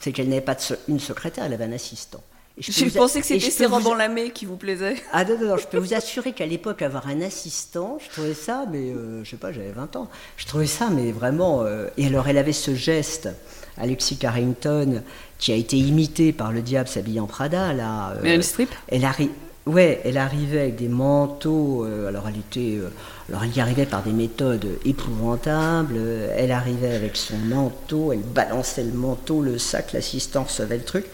c'est 0.00 0.10
qu'elle 0.10 0.28
n'avait 0.28 0.40
pas 0.40 0.54
de, 0.56 0.60
une 0.88 0.98
secrétaire, 0.98 1.44
elle 1.44 1.52
avait 1.52 1.64
un 1.64 1.72
assistant. 1.72 2.22
Je, 2.60 2.96
pensais 2.96 3.20
que 3.20 3.26
c'était 3.26 3.50
Serran. 3.50 3.94
Lamé 3.94 4.30
qui 4.30 4.44
vous 4.44 4.56
plaisait. 4.56 4.96
Ah 5.12 5.24
non, 5.24 5.38
non, 5.38 5.46
non 5.48 5.56
je 5.56 5.66
peux 5.66 5.78
vous 5.78 5.94
assurer 5.94 6.32
qu'à 6.32 6.46
l'époque, 6.46 6.82
avoir 6.82 7.08
un 7.08 7.20
assistant, 7.20 7.98
je 8.04 8.10
trouvais 8.10 8.34
ça, 8.34 8.64
mais 8.70 8.90
euh, 8.90 9.24
je 9.24 9.30
sais 9.30 9.36
pas, 9.36 9.52
j'avais 9.52 9.72
20 9.72 9.96
ans, 9.96 10.08
je 10.36 10.46
trouvais 10.46 10.66
ça, 10.66 10.88
mais 10.90 11.12
vraiment. 11.12 11.62
Euh, 11.62 11.88
et 11.96 12.06
alors, 12.06 12.28
elle 12.28 12.38
avait 12.38 12.52
ce 12.52 12.74
geste, 12.74 13.28
Alexis 13.76 14.16
Carrington, 14.16 15.02
qui 15.38 15.52
a 15.52 15.54
été 15.54 15.76
imité 15.76 16.32
par 16.32 16.52
le 16.52 16.62
diable 16.62 16.88
s'habillant 16.88 17.26
Prada, 17.26 17.72
là. 17.72 18.12
Euh, 18.16 18.20
mais 18.22 18.42
strip 18.42 18.74
Elle 18.88 19.04
arrive. 19.04 19.30
Ouais, 19.66 20.00
elle 20.04 20.16
arrivait 20.16 20.60
avec 20.60 20.76
des 20.76 20.88
manteaux. 20.88 21.84
Euh, 21.84 22.08
alors, 22.08 22.24
elle 22.28 22.38
était. 22.38 22.78
alors, 23.28 23.44
elle 23.44 23.56
y 23.56 23.60
arrivait 23.60 23.86
par 23.86 24.02
des 24.02 24.12
méthodes 24.12 24.66
épouvantables. 24.84 25.98
elle 26.36 26.52
arrivait 26.52 26.94
avec 26.94 27.16
son 27.16 27.36
manteau, 27.36 28.12
elle 28.12 28.20
balançait 28.20 28.84
le 28.84 28.92
manteau, 28.92 29.42
le 29.42 29.58
sac, 29.58 29.92
l'assistant 29.92 30.44
recevait 30.44 30.78
le 30.78 30.84
truc. 30.84 31.04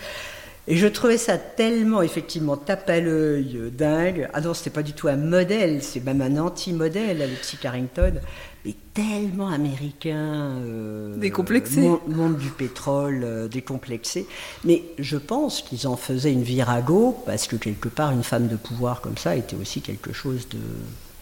Et 0.66 0.77
je 0.77 0.87
trouvais 0.87 1.18
ça 1.18 1.37
tellement, 1.37 2.00
effectivement, 2.00 2.57
tape 2.57 2.88
à 2.88 2.98
l'œil, 2.98 3.57
euh, 3.57 3.70
dingue. 3.70 4.31
Ah 4.33 4.40
non, 4.40 4.55
c'était 4.55 4.70
pas 4.70 4.83
du 4.83 4.94
tout 4.94 5.09
un 5.09 5.16
modèle, 5.16 5.83
c'est 5.83 6.03
même 6.03 6.22
un 6.22 6.38
anti-modèle, 6.38 7.20
Alexis 7.20 7.59
Carrington, 7.59 8.14
mais 8.64 8.74
tellement 8.94 9.48
américain. 9.48 10.57
Euh, 10.64 11.16
décomplexé. 11.18 11.83
Monde, 12.07 12.38
du 12.38 12.48
pétrole, 12.48 13.20
euh, 13.24 13.46
décomplexé. 13.46 14.27
Mais 14.64 14.83
je 14.98 15.18
pense 15.18 15.61
qu'ils 15.61 15.87
en 15.87 15.96
faisaient 15.96 16.33
une 16.33 16.44
virago, 16.44 17.22
parce 17.27 17.46
que 17.46 17.57
quelque 17.57 17.90
part, 17.90 18.12
une 18.12 18.24
femme 18.24 18.48
de 18.48 18.57
pouvoir 18.57 19.03
comme 19.03 19.18
ça 19.18 19.37
était 19.37 19.57
aussi 19.57 19.83
quelque 19.83 20.14
chose 20.14 20.48
de 20.48 20.59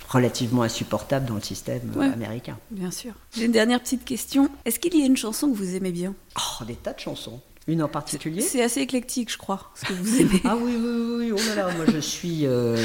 relativement 0.08 0.62
insupportable 0.62 1.26
dans 1.26 1.36
le 1.36 1.40
système 1.40 1.80
américain. 1.98 2.58
Bien 2.70 2.90
sûr. 2.90 3.12
J'ai 3.34 3.46
une 3.46 3.52
dernière 3.52 3.80
petite 3.80 4.04
question. 4.04 4.50
Est-ce 4.66 4.78
qu'il 4.78 4.94
y 4.96 5.02
a 5.02 5.06
une 5.06 5.16
chanson 5.16 5.50
que 5.50 5.56
vous 5.56 5.74
aimez 5.74 5.90
bien? 5.90 6.14
Oh, 6.36 6.64
des 6.64 6.74
tas 6.74 6.92
de 6.92 7.00
chansons. 7.00 7.40
Une 7.68 7.82
en 7.82 7.88
particulier 7.88 8.40
C'est 8.40 8.62
assez 8.62 8.80
éclectique, 8.80 9.30
je 9.30 9.38
crois, 9.38 9.70
ce 9.74 9.84
que 9.86 9.92
vous 9.92 10.16
aimez. 10.20 10.40
ah 10.44 10.56
oui, 10.56 10.76
oui, 10.76 11.16
oui, 11.18 11.32
oh 11.32 11.48
là 11.48 11.66
là, 11.66 11.74
moi 11.76 11.86
je 11.92 11.98
suis... 11.98 12.46
Euh, 12.46 12.76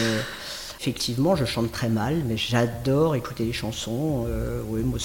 effectivement, 0.79 1.35
je 1.35 1.45
chante 1.45 1.71
très 1.71 1.89
mal, 1.89 2.21
mais 2.27 2.37
j'adore 2.37 3.15
écouter 3.15 3.45
les 3.45 3.53
chansons. 3.53 4.25
Euh, 4.27 4.61
oui, 4.67 4.81
moi, 4.83 4.99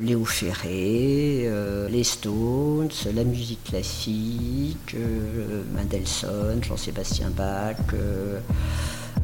Léo 0.00 0.24
Ferré, 0.24 1.42
euh, 1.44 1.88
les 1.88 2.02
Stones, 2.02 2.90
la 3.14 3.22
musique 3.22 3.62
classique, 3.64 4.96
Mendelssohn, 5.74 6.62
Jean-Sébastien 6.64 7.30
Bach. 7.30 7.76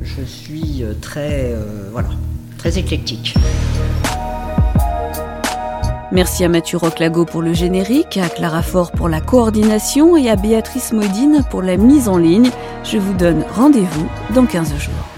je 0.01 0.23
suis 0.23 0.85
très, 1.01 1.57
voilà, 1.91 2.11
très 2.59 2.79
éclectique. 2.79 3.35
Merci 6.17 6.45
à 6.45 6.49
Mathieu 6.49 6.79
Roclago 6.79 7.27
pour 7.27 7.43
le 7.43 7.53
générique, 7.53 8.17
à 8.17 8.31
Clara 8.31 8.63
Fort 8.63 8.91
pour 8.91 9.07
la 9.07 9.21
coordination 9.21 10.17
et 10.17 10.31
à 10.31 10.37
Béatrice 10.37 10.95
Modine 10.95 11.45
pour 11.51 11.61
la 11.61 11.77
mise 11.77 12.09
en 12.09 12.17
ligne. 12.17 12.51
Je 12.85 12.97
vous 12.97 13.13
donne 13.13 13.45
rendez-vous 13.55 14.09
dans 14.35 14.47
15 14.47 14.79
jours. 14.79 15.16